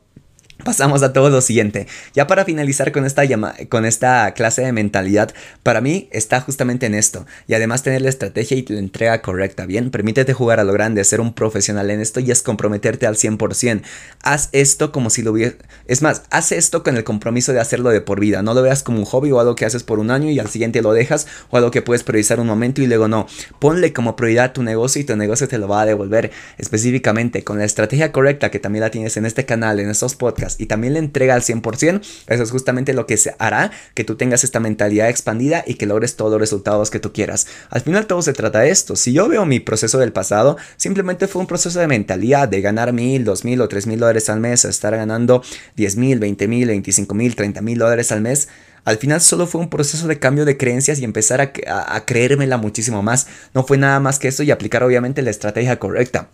Pasamos 0.65 1.03
a 1.03 1.13
todo 1.13 1.29
lo 1.29 1.39
siguiente. 1.39 1.87
Ya 2.13 2.27
para 2.27 2.43
finalizar 2.43 2.91
con 2.91 3.05
esta, 3.05 3.23
llama 3.23 3.55
con 3.69 3.85
esta 3.85 4.33
clase 4.33 4.61
de 4.61 4.73
mentalidad, 4.73 5.33
para 5.63 5.79
mí 5.79 6.09
está 6.11 6.41
justamente 6.41 6.85
en 6.85 6.95
esto. 6.95 7.25
Y 7.47 7.53
además 7.53 7.81
tener 7.81 8.01
la 8.01 8.09
estrategia 8.09 8.57
y 8.57 8.65
la 8.67 8.79
entrega 8.79 9.21
correcta, 9.21 9.65
¿bien? 9.65 9.89
Permítete 9.89 10.33
jugar 10.33 10.59
a 10.59 10.65
lo 10.65 10.73
grande, 10.73 11.05
ser 11.05 11.21
un 11.21 11.33
profesional 11.33 11.89
en 11.91 12.01
esto 12.01 12.19
y 12.19 12.29
es 12.29 12.41
comprometerte 12.41 13.07
al 13.07 13.15
100%. 13.15 13.83
Haz 14.21 14.49
esto 14.51 14.91
como 14.91 15.09
si 15.09 15.21
lo 15.21 15.31
hubiera... 15.31 15.55
Es 15.87 16.01
más, 16.01 16.23
haz 16.29 16.51
esto 16.51 16.83
con 16.83 16.97
el 16.97 17.05
compromiso 17.05 17.53
de 17.53 17.61
hacerlo 17.61 17.89
de 17.89 18.01
por 18.01 18.19
vida. 18.19 18.41
No 18.41 18.53
lo 18.53 18.61
veas 18.61 18.83
como 18.83 18.99
un 18.99 19.05
hobby 19.05 19.31
o 19.31 19.39
algo 19.39 19.55
que 19.55 19.63
haces 19.63 19.83
por 19.83 19.97
un 19.97 20.11
año 20.11 20.29
y 20.29 20.39
al 20.39 20.49
siguiente 20.49 20.81
lo 20.81 20.91
dejas 20.91 21.25
o 21.51 21.57
algo 21.57 21.71
que 21.71 21.81
puedes 21.81 22.03
priorizar 22.03 22.41
un 22.41 22.47
momento 22.47 22.81
y 22.81 22.87
luego 22.87 23.07
no. 23.07 23.27
Ponle 23.59 23.93
como 23.93 24.17
prioridad 24.17 24.51
tu 24.51 24.61
negocio 24.61 25.01
y 25.01 25.05
tu 25.05 25.15
negocio 25.15 25.47
te 25.47 25.57
lo 25.57 25.69
va 25.69 25.83
a 25.83 25.85
devolver 25.85 26.31
específicamente 26.57 27.45
con 27.45 27.59
la 27.59 27.65
estrategia 27.65 28.11
correcta 28.11 28.51
que 28.51 28.59
también 28.59 28.81
la 28.81 28.91
tienes 28.91 29.15
en 29.15 29.25
este 29.25 29.45
canal, 29.45 29.79
en 29.79 29.89
estos 29.89 30.15
podcasts 30.15 30.48
y 30.57 30.65
también 30.65 30.93
le 30.93 30.99
entrega 30.99 31.35
al 31.35 31.41
100%, 31.41 32.01
eso 32.27 32.43
es 32.43 32.51
justamente 32.51 32.93
lo 32.93 33.05
que 33.05 33.17
se 33.17 33.35
hará 33.39 33.71
que 33.93 34.03
tú 34.03 34.15
tengas 34.15 34.43
esta 34.43 34.59
mentalidad 34.59 35.09
expandida 35.09 35.63
y 35.65 35.75
que 35.75 35.85
logres 35.85 36.15
todos 36.15 36.31
los 36.31 36.39
resultados 36.39 36.89
que 36.89 36.99
tú 36.99 37.13
quieras. 37.13 37.47
Al 37.69 37.81
final 37.81 38.07
todo 38.07 38.21
se 38.21 38.33
trata 38.33 38.59
de 38.59 38.69
esto. 38.69 38.95
Si 38.95 39.13
yo 39.13 39.27
veo 39.27 39.45
mi 39.45 39.59
proceso 39.59 39.99
del 39.99 40.11
pasado, 40.11 40.57
simplemente 40.77 41.27
fue 41.27 41.41
un 41.41 41.47
proceso 41.47 41.79
de 41.79 41.87
mentalidad 41.87 42.47
de 42.47 42.61
ganar 42.61 42.93
mil, 42.93 43.23
dos 43.25 43.45
mil 43.45 43.61
o 43.61 43.67
tres 43.67 43.87
mil 43.87 43.99
dólares 43.99 44.29
al 44.29 44.39
mes, 44.39 44.65
estar 44.65 44.95
ganando 44.95 45.43
diez 45.75 45.95
mil, 45.95 46.19
veinte 46.19 46.47
mil, 46.47 46.67
veinticinco 46.67 47.15
mil, 47.15 47.35
treinta 47.35 47.61
mil 47.61 47.77
dólares 47.77 48.11
al 48.11 48.21
mes. 48.21 48.47
Al 48.85 48.97
final 48.97 49.21
solo 49.21 49.45
fue 49.45 49.61
un 49.61 49.69
proceso 49.69 50.07
de 50.07 50.19
cambio 50.19 50.45
de 50.45 50.57
creencias 50.57 50.99
y 50.99 51.03
empezar 51.03 51.41
a, 51.41 51.95
a 51.95 52.05
creérmela 52.05 52.57
muchísimo 52.57 53.03
más. 53.03 53.27
No 53.53 53.63
fue 53.63 53.77
nada 53.77 53.99
más 53.99 54.19
que 54.19 54.29
eso 54.29 54.43
y 54.43 54.51
aplicar 54.51 54.83
obviamente 54.83 55.21
la 55.21 55.29
estrategia 55.29 55.77
correcta. 55.79 56.29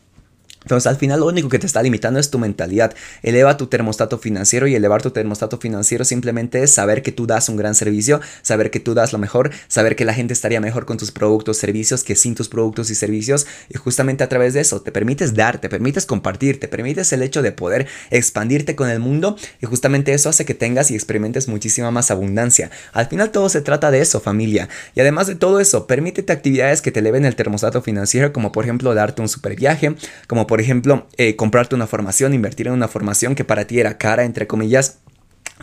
Entonces 0.66 0.88
al 0.88 0.96
final 0.96 1.20
lo 1.20 1.28
único 1.28 1.48
que 1.48 1.60
te 1.60 1.68
está 1.68 1.84
limitando 1.84 2.20
es 2.20 2.32
tu 2.32 2.40
mentalidad. 2.40 2.96
Eleva 3.22 3.56
tu 3.56 3.68
termostato 3.68 4.18
financiero 4.18 4.66
y 4.66 4.74
elevar 4.74 5.04
tu 5.04 5.12
termostato 5.12 5.60
financiero 5.60 6.04
simplemente 6.04 6.64
es 6.64 6.72
saber 6.72 7.04
que 7.04 7.12
tú 7.12 7.28
das 7.28 7.50
un 7.50 7.56
gran 7.56 7.76
servicio, 7.76 8.20
saber 8.42 8.72
que 8.72 8.80
tú 8.80 8.96
das 8.96 9.14
lo 9.14 9.20
mejor, 9.20 9.52
saber 9.68 9.96
que 9.96 10.06
la 10.06 10.16
gente 10.16 10.34
estaría 10.34 10.60
mejor 10.60 10.86
con 10.86 10.98
tus 10.98 11.12
productos, 11.12 11.58
servicios 11.58 12.04
que 12.04 12.16
sin 12.16 12.34
tus 12.34 12.50
productos 12.50 12.90
y 12.90 12.96
servicios. 12.96 13.46
Y 13.70 13.78
justamente 13.78 14.24
a 14.24 14.30
través 14.30 14.56
de 14.56 14.62
eso 14.62 14.82
te 14.82 14.92
permites 14.92 15.36
dar, 15.36 15.62
te 15.62 15.70
permites 15.70 16.08
compartir, 16.08 16.60
te 16.60 16.68
permites 16.68 17.14
el 17.14 17.22
hecho 17.22 17.44
de 17.44 17.52
poder 17.52 17.86
expandirte 18.10 18.76
con 18.76 18.90
el 18.90 19.00
mundo 19.00 19.38
y 19.62 19.68
justamente 19.68 20.14
eso 20.14 20.30
hace 20.30 20.46
que 20.46 20.56
tengas 20.56 20.90
y 20.90 20.96
experimentes 20.96 21.48
muchísima 21.48 21.92
más 21.92 22.10
abundancia. 22.10 22.72
Al 22.92 23.06
final 23.06 23.30
todo 23.30 23.50
se 23.50 23.62
trata 23.62 23.92
de 23.92 24.02
eso, 24.02 24.20
familia. 24.20 24.68
Y 24.96 25.02
además 25.02 25.28
de 25.28 25.36
todo 25.36 25.60
eso, 25.60 25.86
permítete 25.86 26.34
actividades 26.34 26.82
que 26.82 26.92
te 26.92 27.02
eleven 27.02 27.26
el 27.26 27.36
termostato 27.36 27.82
financiero, 27.82 28.34
como 28.34 28.52
por 28.52 28.64
ejemplo 28.64 28.94
darte 28.96 29.22
un 29.22 29.30
super 29.30 29.56
viaje, 29.56 29.96
como 30.28 30.48
por 30.48 30.55
por 30.56 30.62
ejemplo, 30.62 31.06
eh, 31.18 31.36
comprarte 31.36 31.76
una 31.76 31.86
formación, 31.86 32.34
invertir 32.34 32.68
en 32.68 32.74
una 32.74 32.88
formación 32.88 33.36
que 33.36 33.44
para 33.44 33.68
ti 33.68 33.82
era 33.82 33.98
cara, 33.98 34.24
entre 34.24 34.48
comillas, 34.48 35.02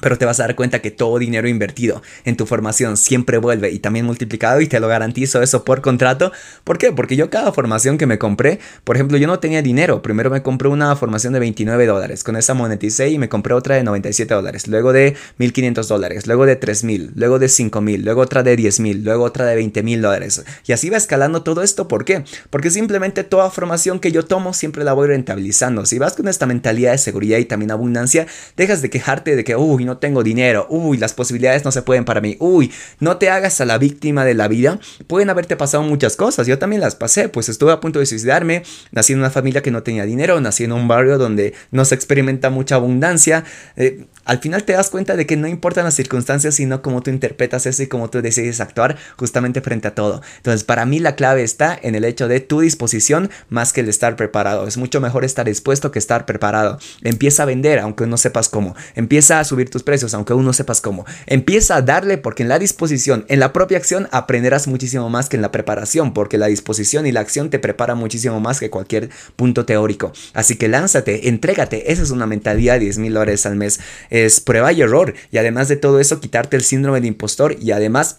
pero 0.01 0.19
te 0.19 0.25
vas 0.25 0.41
a 0.41 0.45
dar 0.45 0.57
cuenta 0.57 0.81
que 0.81 0.91
todo 0.91 1.19
dinero 1.19 1.49
invertido 1.49 2.03
en 2.25 2.37
tu 2.37 2.47
formación 2.47 2.97
siempre 2.97 3.39
vuelve 3.39 3.71
y 3.71 3.79
también 3.79 4.07
multiplicado 4.07 4.61
y 4.61 4.67
te 4.67 4.81
lo 4.81 4.89
garantizo 4.89 5.43
eso 5.43 5.65
por 5.65 5.83
contrato. 5.83 6.33
¿Por 6.65 6.79
qué? 6.79 6.93
Porque 6.93 7.17
yo 7.17 7.31
cada 7.31 7.53
formación 7.53 7.99
que 7.99 8.07
me 8.07 8.19
compré, 8.19 8.59
por 8.85 8.97
ejemplo, 8.97 9.19
yo 9.19 9.27
no 9.27 9.39
tenía 9.39 9.63
dinero. 9.63 10.03
Primero 10.03 10.31
me 10.31 10.43
compré 10.43 10.69
una 10.69 10.95
formación 10.97 11.33
de 11.33 11.41
29 11.41 11.87
dólares. 11.87 12.25
Con 12.25 12.37
esa 12.37 12.55
moneticé 12.55 13.11
y 13.11 13.19
me 13.19 13.29
compré 13.29 13.55
otra 13.55 13.77
de 13.77 13.85
97 13.85 14.33
dólares. 14.33 14.67
Luego 14.69 14.93
de 14.93 15.15
1500 15.39 15.89
dólares. 15.89 16.27
Luego 16.27 16.47
de 16.47 16.57
3000. 16.57 17.13
Luego 17.15 17.39
de 17.39 17.49
5000. 17.49 18.03
Luego 18.03 18.21
otra 18.23 18.43
de 18.43 18.57
10000. 18.57 19.05
Luego 19.05 19.25
otra 19.25 19.47
de 19.47 19.55
20 19.57 19.83
mil 19.83 20.03
dólares. 20.03 20.45
Y 20.67 20.73
así 20.73 20.91
va 20.91 20.97
escalando 20.97 21.43
todo 21.43 21.63
esto. 21.63 21.89
¿Por 21.89 22.05
qué? 22.05 22.25
Porque 22.51 22.71
simplemente 22.71 23.25
toda 23.25 23.51
formación 23.51 24.01
que 24.01 24.13
yo 24.13 24.25
tomo 24.25 24.55
siempre 24.55 24.85
la 24.85 24.93
voy 24.93 25.09
rentabilizando. 25.09 25.87
Si 25.87 25.99
vas 25.99 26.15
con 26.15 26.29
esta 26.29 26.47
mentalidad 26.47 26.93
de 26.93 26.99
seguridad 26.99 27.39
y 27.39 27.45
también 27.45 27.71
abundancia, 27.71 28.27
dejas 28.57 28.83
de 28.83 28.91
quejarte 28.91 29.37
de 29.37 29.45
que, 29.45 29.57
uy, 29.57 29.82
no 29.85 29.99
tengo 29.99 30.23
dinero, 30.23 30.66
uy, 30.71 30.99
las 30.99 31.12
posibilidades 31.12 31.64
no 31.64 31.73
se 31.73 31.83
pueden 31.83 32.05
para 32.05 32.21
mí, 32.21 32.37
uy, 32.40 32.73
no 33.01 33.16
te 33.16 33.31
hagas 33.31 33.61
a 33.61 33.64
la 33.64 33.79
víctima 33.79 34.25
de 34.25 34.35
la 34.35 34.49
vida. 34.49 34.79
Pueden 35.07 35.31
haberte 35.31 35.57
pasado 35.57 35.83
muchas 35.83 36.16
cosas, 36.16 36.47
yo 36.47 36.59
también 36.59 36.81
las 36.81 36.95
pasé, 36.95 37.29
pues 37.29 37.49
estuve 37.49 37.73
a 37.73 37.81
punto 37.81 37.99
de 37.99 38.07
suicidarme, 38.07 38.62
nací 38.90 39.12
en 39.12 39.18
una 39.18 39.31
familia 39.31 39.62
que 39.62 39.71
no 39.71 39.83
tenía 39.83 40.05
dinero, 40.05 40.40
nací 40.40 40.64
en 40.64 40.73
un 40.73 40.88
barrio 40.88 41.18
donde 41.18 41.55
no 41.71 41.85
se 41.85 41.95
experimenta 41.95 42.51
mucha 42.51 42.77
abundancia. 42.77 43.45
Eh, 43.77 44.07
al 44.25 44.38
final 44.38 44.64
te 44.64 44.73
das 44.73 44.90
cuenta 44.90 45.16
de 45.16 45.27
que 45.27 45.37
no 45.37 45.49
importan 45.49 45.85
las 45.85 45.95
circunstancias, 45.95 46.55
sino 46.55 46.83
cómo 46.83 47.03
tú 47.03 47.11
interpretas 47.11 47.66
eso 47.66 47.83
y 47.83 47.87
cómo 47.87 48.09
tú 48.11 48.23
decides 48.23 48.61
actuar 48.61 48.97
justamente 49.16 49.61
frente 49.61 49.88
a 49.88 49.95
todo. 49.95 50.23
Entonces, 50.37 50.64
para 50.64 50.87
mí 50.87 51.01
la 51.01 51.16
clave 51.16 51.42
está 51.42 51.79
en 51.81 51.95
el 51.95 52.05
hecho 52.05 52.29
de 52.29 52.40
tu 52.40 52.61
disposición 52.61 53.31
más 53.49 53.73
que 53.73 53.81
el 53.81 53.88
estar 53.88 54.16
preparado. 54.16 54.66
Es 54.66 54.77
mucho 54.77 55.01
mejor 55.01 55.25
estar 55.25 55.47
dispuesto 55.47 55.90
que 55.90 55.99
estar 55.99 56.27
preparado. 56.27 56.79
Empieza 57.03 57.42
a 57.42 57.47
vender 57.47 57.79
aunque 57.81 58.07
no 58.07 58.16
sepas 58.16 58.49
cómo. 58.49 58.77
Empieza 58.95 59.40
a 59.40 59.45
subir 59.45 59.71
tus 59.73 59.83
precios 59.83 60.15
aunque 60.15 60.33
aún 60.33 60.45
no 60.45 60.53
sepas 60.53 60.81
cómo. 60.81 61.05
Empieza 61.27 61.77
a 61.77 61.83
darle 61.83 62.19
porque 62.19 62.45
en 62.45 62.49
la 62.49 62.61
disposición, 62.61 63.25
en 63.29 63.41
la 63.41 63.53
propia 63.53 63.79
acción, 63.79 64.09
aprenderás 64.13 64.69
muchísimo 64.69 65.11
más 65.11 65.29
que 65.29 65.37
en 65.37 65.43
la 65.43 65.51
preparación, 65.51 66.15
porque 66.15 66.39
la 66.39 66.47
disposición 66.47 67.07
y 67.07 67.13
la 67.13 67.21
acción 67.21 67.51
te 67.51 67.59
prepara 67.59 67.97
muchísimo 67.97 68.39
más 68.39 68.61
que 68.61 68.71
cualquier 68.71 69.11
punto 69.35 69.65
teórico. 69.65 70.13
Así 70.35 70.57
que 70.57 70.69
lánzate, 70.69 71.29
entrégate. 71.29 71.91
Esa 71.91 72.03
es 72.03 72.11
una 72.11 72.27
mentalidad 72.27 72.75
de 72.75 72.81
10 72.81 72.99
mil 72.99 73.15
dólares 73.15 73.47
al 73.47 73.57
mes 73.57 73.81
es 74.11 74.41
prueba 74.41 74.73
y 74.73 74.83
error. 74.83 75.15
Y 75.31 75.39
además 75.39 75.69
de 75.69 75.77
todo 75.77 75.99
eso, 76.01 76.21
quitarte 76.21 76.57
el 76.57 76.63
síndrome 76.63 77.01
de 77.01 77.09
impostor 77.09 77.57
y 77.61 77.73
además 77.73 78.19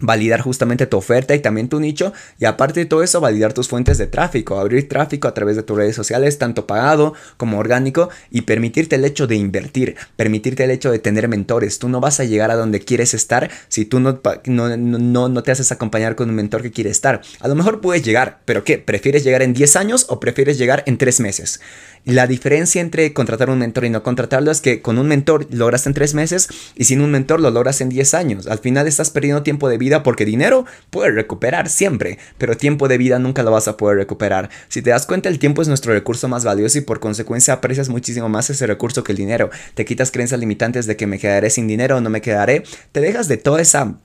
validar 0.00 0.40
justamente 0.40 0.86
tu 0.86 0.96
oferta 0.96 1.34
y 1.34 1.40
también 1.40 1.68
tu 1.68 1.80
nicho 1.80 2.12
y 2.38 2.44
aparte 2.46 2.80
de 2.80 2.86
todo 2.86 3.02
eso 3.02 3.20
validar 3.20 3.52
tus 3.52 3.68
fuentes 3.68 3.98
de 3.98 4.06
tráfico, 4.06 4.58
abrir 4.58 4.88
tráfico 4.88 5.28
a 5.28 5.34
través 5.34 5.56
de 5.56 5.62
tus 5.62 5.76
redes 5.76 5.94
sociales, 5.94 6.38
tanto 6.38 6.66
pagado 6.66 7.14
como 7.36 7.58
orgánico 7.58 8.08
y 8.30 8.42
permitirte 8.42 8.96
el 8.96 9.04
hecho 9.04 9.26
de 9.26 9.36
invertir, 9.36 9.96
permitirte 10.16 10.64
el 10.64 10.70
hecho 10.70 10.90
de 10.90 10.98
tener 10.98 11.28
mentores. 11.28 11.78
Tú 11.78 11.88
no 11.88 12.00
vas 12.00 12.20
a 12.20 12.24
llegar 12.24 12.50
a 12.50 12.56
donde 12.56 12.80
quieres 12.80 13.14
estar 13.14 13.50
si 13.68 13.84
tú 13.84 14.00
no, 14.00 14.20
no, 14.46 14.76
no, 14.76 15.28
no 15.28 15.42
te 15.42 15.52
haces 15.52 15.72
acompañar 15.72 16.16
con 16.16 16.28
un 16.30 16.36
mentor 16.36 16.62
que 16.62 16.70
quiere 16.70 16.90
estar. 16.90 17.20
A 17.40 17.48
lo 17.48 17.54
mejor 17.54 17.80
puedes 17.80 18.02
llegar, 18.02 18.40
pero 18.44 18.64
¿qué? 18.64 18.78
¿Prefieres 18.78 19.24
llegar 19.24 19.42
en 19.42 19.52
10 19.52 19.76
años 19.76 20.06
o 20.08 20.20
prefieres 20.20 20.58
llegar 20.58 20.82
en 20.86 20.98
3 20.98 21.20
meses? 21.20 21.60
La 22.06 22.26
diferencia 22.26 22.80
entre 22.80 23.12
contratar 23.12 23.50
un 23.50 23.58
mentor 23.58 23.84
y 23.84 23.90
no 23.90 24.02
contratarlo 24.02 24.50
es 24.50 24.62
que 24.62 24.80
con 24.80 24.98
un 24.98 25.06
mentor 25.06 25.46
logras 25.50 25.86
en 25.86 25.92
tres 25.92 26.14
meses 26.14 26.48
y 26.74 26.84
sin 26.84 27.02
un 27.02 27.10
mentor 27.10 27.40
lo 27.40 27.50
logras 27.50 27.82
en 27.82 27.90
10 27.90 28.14
años. 28.14 28.46
Al 28.46 28.58
final 28.58 28.86
estás 28.86 29.10
perdiendo 29.10 29.42
tiempo 29.42 29.68
de 29.68 29.76
vida 29.76 30.02
porque 30.02 30.24
dinero 30.24 30.64
puedes 30.88 31.14
recuperar 31.14 31.68
siempre, 31.68 32.18
pero 32.38 32.56
tiempo 32.56 32.88
de 32.88 32.96
vida 32.96 33.18
nunca 33.18 33.42
lo 33.42 33.50
vas 33.50 33.68
a 33.68 33.76
poder 33.76 33.98
recuperar. 33.98 34.48
Si 34.68 34.80
te 34.80 34.90
das 34.90 35.04
cuenta, 35.04 35.28
el 35.28 35.38
tiempo 35.38 35.60
es 35.60 35.68
nuestro 35.68 35.92
recurso 35.92 36.26
más 36.26 36.44
valioso 36.44 36.78
y 36.78 36.82
por 36.82 37.00
consecuencia 37.00 37.54
aprecias 37.54 37.90
muchísimo 37.90 38.28
más 38.28 38.48
ese 38.48 38.66
recurso 38.66 39.04
que 39.04 39.12
el 39.12 39.18
dinero. 39.18 39.50
Te 39.74 39.84
quitas 39.84 40.10
creencias 40.10 40.40
limitantes 40.40 40.86
de 40.86 40.96
que 40.96 41.06
me 41.06 41.18
quedaré 41.18 41.50
sin 41.50 41.68
dinero 41.68 41.98
o 41.98 42.00
no 42.00 42.08
me 42.08 42.22
quedaré. 42.22 42.62
Te 42.92 43.00
dejas 43.00 43.28
de 43.28 43.36
toda 43.36 43.60
esa 43.60 43.98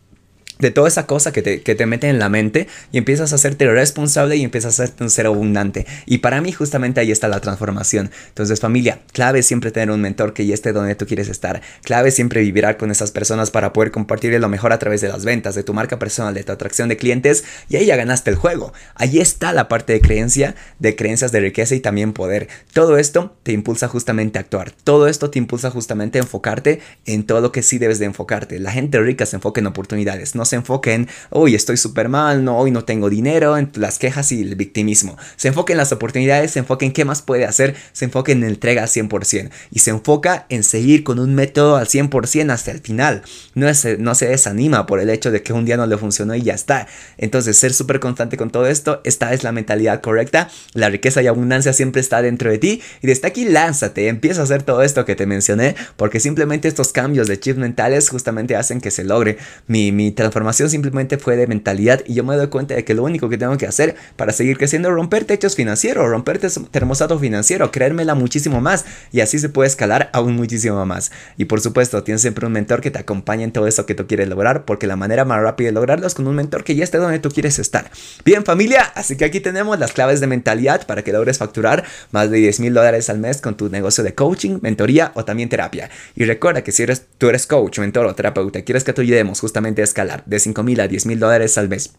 de 0.59 0.71
toda 0.71 0.87
esa 0.87 1.07
cosa 1.07 1.31
que 1.31 1.41
te, 1.41 1.61
que 1.61 1.75
te 1.75 1.85
mete 1.85 2.09
en 2.09 2.19
la 2.19 2.29
mente 2.29 2.67
y 2.91 2.97
empiezas 2.97 3.31
a 3.31 3.35
hacerte 3.35 3.67
responsable 3.67 4.35
y 4.35 4.43
empiezas 4.43 4.79
a 4.79 4.83
hacerte 4.83 5.03
un 5.03 5.09
ser 5.09 5.25
abundante. 5.25 5.85
Y 6.05 6.19
para 6.19 6.41
mí 6.41 6.51
justamente 6.51 6.99
ahí 6.99 7.11
está 7.11 7.27
la 7.27 7.39
transformación. 7.39 8.11
Entonces 8.27 8.59
familia, 8.59 8.99
clave 9.11 9.41
siempre 9.43 9.71
tener 9.71 9.91
un 9.91 10.01
mentor 10.01 10.33
que 10.33 10.45
ya 10.45 10.53
esté 10.53 10.73
donde 10.73 10.95
tú 10.95 11.05
quieres 11.05 11.29
estar. 11.29 11.61
Clave 11.83 12.11
siempre 12.11 12.41
vibrar 12.41 12.77
con 12.77 12.91
esas 12.91 13.11
personas 13.11 13.51
para 13.51 13.73
poder 13.73 13.91
compartir 13.91 14.35
lo 14.39 14.49
mejor 14.49 14.73
a 14.73 14.79
través 14.79 15.01
de 15.01 15.07
las 15.07 15.25
ventas, 15.25 15.55
de 15.55 15.63
tu 15.63 15.73
marca 15.73 15.99
personal, 15.99 16.33
de 16.33 16.43
tu 16.43 16.51
atracción 16.51 16.89
de 16.89 16.97
clientes 16.97 17.43
y 17.69 17.77
ahí 17.77 17.85
ya 17.85 17.95
ganaste 17.95 18.29
el 18.29 18.35
juego. 18.35 18.73
Ahí 18.95 19.19
está 19.19 19.53
la 19.53 19.67
parte 19.67 19.93
de 19.93 20.01
creencia, 20.01 20.55
de 20.79 20.95
creencias 20.95 21.31
de 21.31 21.39
riqueza 21.39 21.75
y 21.75 21.79
también 21.79 22.13
poder. 22.13 22.47
Todo 22.73 22.97
esto 22.97 23.35
te 23.43 23.51
impulsa 23.51 23.87
justamente 23.87 24.39
a 24.39 24.41
actuar. 24.41 24.71
Todo 24.71 25.07
esto 25.07 25.29
te 25.29 25.39
impulsa 25.39 25.69
justamente 25.71 26.19
a 26.19 26.21
enfocarte 26.21 26.79
en 27.05 27.25
todo 27.25 27.41
lo 27.41 27.51
que 27.51 27.63
sí 27.63 27.77
debes 27.77 27.99
de 27.99 28.05
enfocarte. 28.05 28.59
La 28.59 28.71
gente 28.71 28.99
rica 28.99 29.25
se 29.25 29.35
enfoca 29.35 29.61
en 29.61 29.67
oportunidades, 29.67 30.35
no 30.35 30.44
se 30.45 30.55
enfoque 30.55 30.93
en, 30.93 31.07
uy, 31.31 31.55
estoy 31.55 31.77
súper 31.77 32.09
mal, 32.09 32.43
no, 32.43 32.57
hoy 32.57 32.71
no 32.71 32.85
tengo 32.85 33.09
dinero, 33.09 33.57
en 33.57 33.71
las 33.75 33.99
quejas 33.99 34.31
y 34.31 34.41
el 34.41 34.55
victimismo. 34.55 35.17
Se 35.35 35.47
enfoque 35.47 35.73
en 35.73 35.77
las 35.77 35.91
oportunidades, 35.91 36.51
se 36.51 36.59
enfoque 36.59 36.85
en 36.85 36.93
qué 36.93 37.05
más 37.05 37.21
puede 37.21 37.45
hacer, 37.45 37.75
se 37.91 38.05
enfoque 38.05 38.31
en 38.31 38.43
entrega 38.43 38.83
al 38.83 38.89
100% 38.89 39.49
y 39.71 39.79
se 39.79 39.91
enfoca 39.91 40.45
en 40.49 40.63
seguir 40.63 41.03
con 41.03 41.19
un 41.19 41.35
método 41.35 41.75
al 41.75 41.87
100% 41.87 42.51
hasta 42.51 42.71
el 42.71 42.79
final. 42.79 43.23
No, 43.53 43.67
no 43.99 44.15
se 44.15 44.27
desanima 44.27 44.85
por 44.85 44.99
el 44.99 45.09
hecho 45.09 45.31
de 45.31 45.41
que 45.41 45.53
un 45.53 45.65
día 45.65 45.77
no 45.77 45.85
le 45.85 45.97
funcionó 45.97 46.35
y 46.35 46.41
ya 46.41 46.53
está. 46.53 46.87
Entonces, 47.17 47.57
ser 47.57 47.73
súper 47.73 47.99
constante 47.99 48.37
con 48.37 48.51
todo 48.51 48.67
esto, 48.67 49.01
esta 49.03 49.33
es 49.33 49.43
la 49.43 49.51
mentalidad 49.51 50.01
correcta. 50.01 50.49
La 50.73 50.89
riqueza 50.89 51.21
y 51.21 51.27
abundancia 51.27 51.73
siempre 51.73 52.01
está 52.01 52.21
dentro 52.21 52.49
de 52.49 52.57
ti 52.57 52.81
y 53.01 53.07
desde 53.07 53.27
aquí 53.27 53.45
lánzate, 53.45 54.07
empieza 54.07 54.41
a 54.41 54.43
hacer 54.43 54.63
todo 54.63 54.81
esto 54.81 55.05
que 55.05 55.15
te 55.15 55.25
mencioné 55.25 55.75
porque 55.97 56.19
simplemente 56.19 56.67
estos 56.67 56.91
cambios 56.91 57.27
de 57.27 57.39
chips 57.39 57.57
mentales 57.57 58.09
justamente 58.09 58.55
hacen 58.55 58.81
que 58.81 58.91
se 58.91 59.03
logre 59.03 59.37
mi, 59.67 59.91
mi 59.91 60.11
transformación 60.11 60.34
transformación 60.35 60.69
simplemente 60.69 61.17
fue 61.17 61.37
de 61.37 61.47
mentalidad 61.47 62.01
y 62.05 62.13
yo 62.13 62.25
me 62.25 62.35
doy 62.35 62.47
cuenta 62.47 62.75
de 62.75 62.83
que 62.83 62.93
lo 62.93 63.03
único 63.03 63.29
que 63.29 63.37
tengo 63.37 63.57
que 63.57 63.67
hacer 63.67 63.95
para 64.17 64.33
seguir 64.33 64.57
creciendo 64.57 64.89
es 64.89 64.93
romper 64.93 65.23
techos 65.23 65.55
financieros, 65.55 66.09
romper 66.09 66.41
termostato 66.71 67.17
financiero, 67.17 67.71
creérmela 67.71 68.15
muchísimo 68.15 68.59
más 68.59 68.83
y 69.13 69.21
así 69.21 69.39
se 69.39 69.47
puede 69.47 69.67
escalar 69.67 70.09
aún 70.11 70.35
muchísimo 70.35 70.85
más. 70.85 71.13
Y 71.37 71.45
por 71.45 71.61
supuesto, 71.61 72.03
tienes 72.03 72.21
siempre 72.21 72.45
un 72.45 72.51
mentor 72.51 72.81
que 72.81 72.91
te 72.91 72.99
acompañe 72.99 73.45
en 73.45 73.53
todo 73.53 73.65
eso 73.65 73.85
que 73.85 73.95
tú 73.95 74.07
quieres 74.07 74.27
lograr 74.27 74.65
porque 74.65 74.87
la 74.87 74.97
manera 74.97 75.23
más 75.23 75.41
rápida 75.41 75.69
de 75.69 75.71
lograrlo 75.71 76.05
es 76.05 76.13
con 76.13 76.27
un 76.27 76.35
mentor 76.35 76.65
que 76.65 76.75
ya 76.75 76.83
esté 76.83 76.97
donde 76.97 77.19
tú 77.19 77.29
quieres 77.29 77.57
estar. 77.57 77.89
Bien 78.25 78.43
familia, 78.43 78.81
así 78.93 79.15
que 79.15 79.23
aquí 79.23 79.39
tenemos 79.39 79.79
las 79.79 79.93
claves 79.93 80.19
de 80.19 80.27
mentalidad 80.27 80.85
para 80.85 81.01
que 81.01 81.13
logres 81.13 81.37
facturar 81.37 81.85
más 82.11 82.29
de 82.29 82.39
10 82.39 82.59
mil 82.59 82.73
dólares 82.73 83.09
al 83.09 83.19
mes 83.19 83.39
con 83.39 83.55
tu 83.55 83.69
negocio 83.69 84.03
de 84.03 84.13
coaching, 84.13 84.59
mentoría 84.61 85.13
o 85.15 85.23
también 85.23 85.47
terapia. 85.47 85.89
Y 86.13 86.25
recuerda 86.25 86.61
que 86.61 86.73
si 86.73 86.83
eres, 86.83 87.05
tú 87.17 87.29
eres 87.29 87.47
coach, 87.47 87.79
mentor 87.79 88.05
o 88.05 88.15
terapeuta, 88.15 88.61
quieres 88.63 88.83
que 88.83 88.91
te 88.91 89.01
ayudemos 89.01 89.39
justamente 89.39 89.79
a 89.79 89.85
escalar 89.85 90.24
de 90.25 90.39
5 90.39 90.63
mil 90.63 90.79
a 90.79 90.87
10 90.87 91.05
mil 91.05 91.19
dólares 91.19 91.57
al 91.57 91.69
mes. 91.69 91.91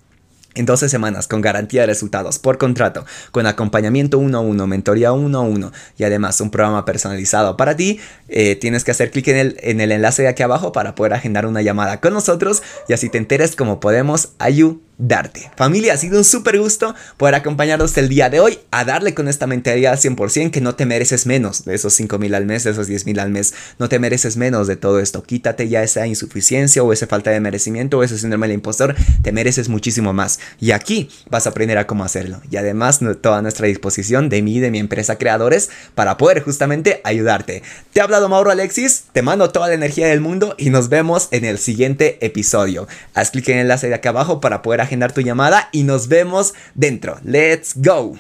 En 0.57 0.65
12 0.65 0.89
semanas, 0.89 1.29
con 1.29 1.43
garantía 1.43 1.83
de 1.83 1.89
resultados, 1.89 2.39
por 2.39 2.57
contrato, 2.57 3.05
con 3.31 3.47
acompañamiento 3.47 4.19
1 4.19 4.39
a 4.39 4.41
1, 4.41 4.67
mentoría 4.67 5.13
1 5.13 5.39
a 5.39 5.43
1 5.43 5.73
y 5.99 6.05
además 6.05 6.41
un 6.41 6.51
programa 6.51 6.87
personalizado 6.87 7.59
para 7.59 7.77
ti, 7.77 8.01
eh, 8.29 8.57
tienes 8.57 8.83
que 8.83 8.91
hacer 8.91 9.11
clic 9.11 9.29
en 9.29 9.37
el, 9.37 9.57
en 9.61 9.83
el 9.83 9.93
enlace 9.93 10.23
de 10.23 10.29
aquí 10.29 10.43
abajo 10.43 10.73
para 10.73 10.95
poder 10.95 11.13
agendar 11.13 11.45
una 11.45 11.61
llamada 11.61 12.01
con 12.01 12.15
nosotros 12.15 12.63
y 12.89 12.95
así 12.95 13.11
te 13.11 13.19
enteres 13.19 13.55
cómo 13.55 13.81
podemos 13.81 14.31
ayudar 14.39 14.86
darte. 14.99 15.51
Familia, 15.57 15.95
ha 15.95 15.97
sido 15.97 16.19
un 16.19 16.25
súper 16.25 16.59
gusto 16.59 16.95
poder 17.17 17.35
acompañarnos 17.35 17.97
el 17.99 18.09
día 18.09 18.31
de 18.31 18.41
hoy 18.41 18.59
a 18.71 18.85
darle 18.85 19.15
con 19.15 19.29
esta 19.29 19.47
mentalidad 19.47 19.99
100% 19.99 20.51
que 20.51 20.61
no 20.61 20.75
te 20.75 20.87
mereces 20.87 21.27
menos 21.27 21.65
de 21.65 21.75
esos 21.75 21.93
5 21.95 22.19
mil 22.19 22.35
al 22.35 22.47
mes, 22.47 22.65
de 22.65 22.71
esos 22.71 22.87
10 22.87 23.07
mil 23.07 23.19
al 23.19 23.31
mes. 23.31 23.55
No 23.79 23.89
te 23.89 23.99
mereces 23.99 24.37
menos 24.37 24.67
de 24.67 24.77
todo 24.77 25.01
esto. 25.01 25.23
Quítate 25.23 25.69
ya 25.69 25.83
esa 25.83 26.07
insuficiencia 26.07 26.83
o 26.83 26.93
esa 26.93 27.07
falta 27.07 27.31
de 27.31 27.41
merecimiento 27.41 27.99
o 27.99 28.03
ese 28.03 28.19
síndrome 28.19 28.47
del 28.47 28.55
impostor. 28.55 28.95
Te 29.23 29.33
mereces 29.33 29.69
muchísimo 29.69 30.13
más. 30.13 30.41
Y 30.61 30.71
aquí 30.71 31.09
vas 31.29 31.47
a 31.47 31.51
aprender 31.51 31.79
a 31.79 31.87
cómo 31.87 32.05
hacerlo. 32.05 32.41
Y 32.51 32.57
además 32.57 33.01
toda 33.21 33.43
nuestra 33.43 33.67
disposición 33.67 34.29
de 34.29 34.43
mí, 34.43 34.61
de 34.61 34.71
mi 34.71 34.79
empresa 34.79 35.19
Creadores, 35.19 35.71
para 35.95 36.17
poder 36.17 36.43
justamente 36.43 37.01
ayudarte. 37.05 37.63
Te 37.93 38.01
ha 38.01 38.05
hablado 38.05 38.29
Mauro 38.29 38.51
Alexis, 38.51 39.05
te 39.13 39.23
mando 39.23 39.51
toda 39.51 39.69
la 39.69 39.75
energía 39.75 40.07
del 40.07 40.21
mundo 40.21 40.55
y 40.59 40.71
nos 40.71 40.89
vemos 40.89 41.29
en 41.31 41.45
el 41.45 41.59
siguiente 41.59 42.25
episodio. 42.25 42.89
Haz 43.15 43.31
clic 43.31 43.49
en 43.49 43.57
el 43.57 43.63
enlace 43.63 43.89
de 43.89 43.95
acá 43.95 44.11
abajo 44.11 44.41
para 44.41 44.63
poder 44.63 44.81
agendar 44.87 45.13
tu 45.13 45.21
llamada 45.21 45.69
y 45.73 45.83
nos 45.83 46.09
vemos 46.09 46.55
dentro. 46.75 47.19
¡Let's 47.23 47.75
go! 47.77 48.17